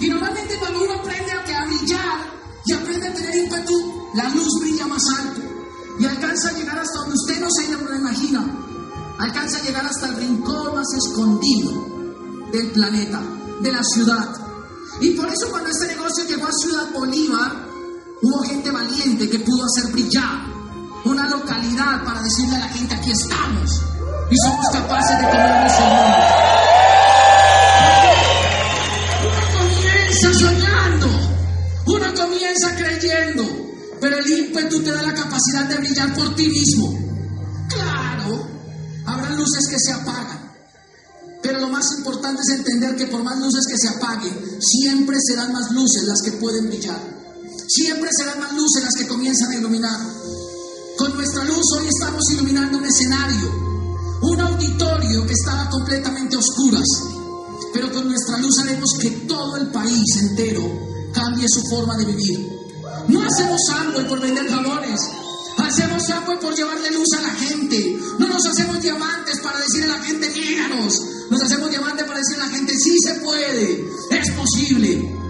Y 0.00 0.08
normalmente 0.08 0.56
cuando 0.58 0.82
uno 0.82 0.94
aprende 0.94 1.32
a, 1.32 1.64
brillar 1.66 2.20
y 2.66 2.72
aprende 2.72 3.08
a 3.08 3.14
tener 3.14 3.36
ímpetu, 3.36 4.10
la 4.14 4.28
luz 4.28 4.48
brilla 4.60 4.86
más 4.86 5.02
alto 5.18 5.49
y 6.00 6.06
alcanza 6.06 6.48
a 6.48 6.52
llegar 6.52 6.78
hasta 6.78 6.98
donde 7.00 7.14
usted 7.14 7.40
no 7.40 7.48
se 7.50 7.68
lo 7.68 7.94
imagina. 7.94 8.44
Alcanza 9.18 9.58
a 9.58 9.62
llegar 9.62 9.84
hasta 9.84 10.08
el 10.08 10.16
rincón 10.16 10.74
más 10.74 10.86
escondido 10.96 11.72
del 12.50 12.70
planeta, 12.70 13.20
de 13.60 13.70
la 13.70 13.82
ciudad. 13.84 14.34
Y 15.02 15.10
por 15.10 15.28
eso 15.28 15.50
cuando 15.50 15.68
este 15.68 15.88
negocio 15.88 16.24
llegó 16.24 16.46
a 16.46 16.52
Ciudad 16.52 16.90
Bolívar, 16.94 17.52
hubo 18.22 18.42
gente 18.44 18.70
valiente 18.70 19.28
que 19.28 19.40
pudo 19.40 19.66
hacer 19.66 19.92
brillar 19.92 20.40
una 21.04 21.28
localidad 21.28 22.02
para 22.02 22.22
decirle 22.22 22.56
a 22.56 22.60
la 22.60 22.68
gente, 22.68 22.94
aquí 22.94 23.10
estamos 23.10 23.82
y 24.30 24.36
somos 24.44 24.66
capaces 24.72 25.18
de 25.18 25.24
comernos 25.24 25.59
capacidad 35.40 35.68
de 35.68 35.78
brillar 35.78 36.14
por 36.14 36.34
ti 36.34 36.48
mismo. 36.48 36.98
Claro, 37.68 38.46
habrá 39.06 39.30
luces 39.30 39.68
que 39.68 39.78
se 39.78 39.92
apagan, 39.92 40.52
pero 41.42 41.60
lo 41.60 41.68
más 41.68 41.86
importante 41.96 42.42
es 42.42 42.58
entender 42.58 42.96
que 42.96 43.06
por 43.06 43.22
más 43.22 43.38
luces 43.38 43.64
que 43.68 43.78
se 43.78 43.88
apaguen, 43.88 44.34
siempre 44.60 45.16
serán 45.20 45.52
más 45.52 45.70
luces 45.70 46.02
las 46.04 46.20
que 46.22 46.32
pueden 46.32 46.68
brillar. 46.68 47.00
Siempre 47.68 48.10
serán 48.12 48.40
más 48.40 48.52
luces 48.52 48.82
las 48.82 48.94
que 48.94 49.06
comienzan 49.06 49.52
a 49.52 49.56
iluminar. 49.56 50.00
Con 50.98 51.14
nuestra 51.14 51.44
luz 51.44 51.64
hoy 51.78 51.88
estamos 51.88 52.22
iluminando 52.32 52.78
un 52.78 52.84
escenario, 52.84 54.18
un 54.22 54.40
auditorio 54.40 55.26
que 55.26 55.32
estaba 55.32 55.70
completamente 55.70 56.36
a 56.36 56.40
oscuras. 56.40 56.86
Pero 57.72 57.92
con 57.92 58.08
nuestra 58.08 58.36
luz 58.38 58.58
haremos 58.58 58.90
que 59.00 59.10
todo 59.28 59.56
el 59.56 59.68
país 59.68 60.16
entero 60.20 60.62
cambie 61.14 61.46
su 61.48 61.62
forma 61.70 61.96
de 61.96 62.04
vivir. 62.04 62.60
No 63.08 63.22
hacemos 63.22 63.60
algo 63.72 64.08
por 64.08 64.20
vender 64.20 64.48
jabones, 64.48 65.00
hacemos 65.64 66.08
algo 66.10 66.38
por 66.40 66.54
llevarle 66.54 66.90
luz 66.90 67.08
a 67.18 67.22
la 67.22 67.30
gente. 67.30 67.98
No 68.18 68.28
nos 68.28 68.46
hacemos 68.46 68.80
diamantes 68.80 69.40
para 69.40 69.58
decirle 69.58 69.92
a 69.92 69.98
la 69.98 70.02
gente, 70.04 70.30
míranos. 70.30 70.94
Nos 71.30 71.42
hacemos 71.42 71.70
diamantes 71.70 72.06
para 72.06 72.18
decirle 72.18 72.42
a 72.42 72.46
la 72.46 72.52
gente, 72.52 72.72
sí 72.76 72.96
se 73.04 73.14
puede, 73.20 73.84
es 74.10 74.30
posible. 74.32 75.20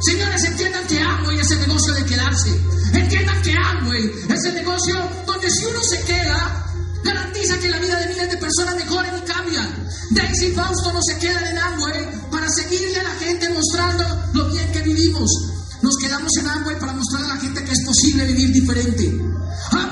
Señores, 0.00 0.44
entiendan 0.44 0.86
que 0.86 0.94
y 0.96 1.38
es 1.38 1.50
el 1.50 1.60
negocio 1.60 1.94
de 1.94 2.04
quedarse. 2.04 2.50
Entiendan 2.92 3.42
que 3.42 3.54
Amway 3.54 4.10
es 4.30 4.44
el 4.44 4.54
negocio 4.54 4.96
donde 5.26 5.50
si 5.50 5.64
uno 5.66 5.82
se 5.82 6.00
queda, 6.02 6.66
garantiza 7.04 7.58
que 7.58 7.68
la 7.68 7.78
vida 7.78 8.00
de 8.00 8.06
miles 8.08 8.30
de 8.30 8.36
personas 8.38 8.76
mejoren 8.76 9.12
y 9.16 9.20
cambian. 9.20 9.88
Daisy 10.10 10.52
Fausto 10.52 10.92
no 10.92 11.00
se 11.02 11.18
quedan 11.18 11.46
en 11.46 11.58
Amway 11.58 12.30
para 12.30 12.48
seguirle 12.48 12.98
a 12.98 13.04
la 13.04 13.14
gente 13.16 13.48
mostrando 13.50 14.04
lo 14.32 14.48
bien 14.50 14.72
que 14.72 14.82
vivimos. 14.82 15.30
Nos 15.82 15.96
quedamos 15.98 16.30
en 16.38 16.48
Amway 16.48 16.78
para 16.78 16.92
mostrar 16.92 17.24
a 17.24 17.28
la 17.28 17.36
gente 17.36 17.62
que 17.62 17.72
es 17.72 17.84
posible 17.84 18.26
vivir 18.26 18.52
diferente. 18.52 19.20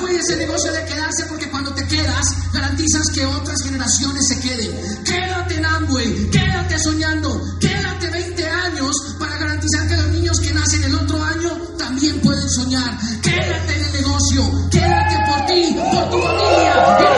Amway 0.09 0.21
es 0.21 0.31
el 0.31 0.38
negocio 0.38 0.73
de 0.73 0.85
quedarse 0.87 1.27
porque 1.29 1.51
cuando 1.51 1.75
te 1.75 1.87
quedas 1.87 2.25
garantizas 2.53 3.03
que 3.14 3.27
otras 3.27 3.62
generaciones 3.62 4.27
se 4.27 4.40
queden. 4.40 5.05
Quédate 5.05 5.57
en 5.57 5.66
Amway, 5.66 6.31
quédate 6.31 6.79
soñando, 6.79 7.59
quédate 7.61 8.09
20 8.09 8.49
años 8.49 8.97
para 9.18 9.37
garantizar 9.37 9.87
que 9.87 9.97
los 9.97 10.09
niños 10.09 10.40
que 10.40 10.53
nacen 10.55 10.85
el 10.85 10.94
otro 10.94 11.23
año 11.23 11.51
también 11.77 12.21
pueden 12.21 12.49
soñar. 12.49 12.99
Quédate 13.23 13.75
en 13.75 13.85
el 13.85 13.92
negocio, 13.92 14.68
quédate 14.71 15.16
por 15.27 15.47
ti, 15.47 15.77
por 15.92 16.11
tu 16.11 16.18
familia. 16.23 17.17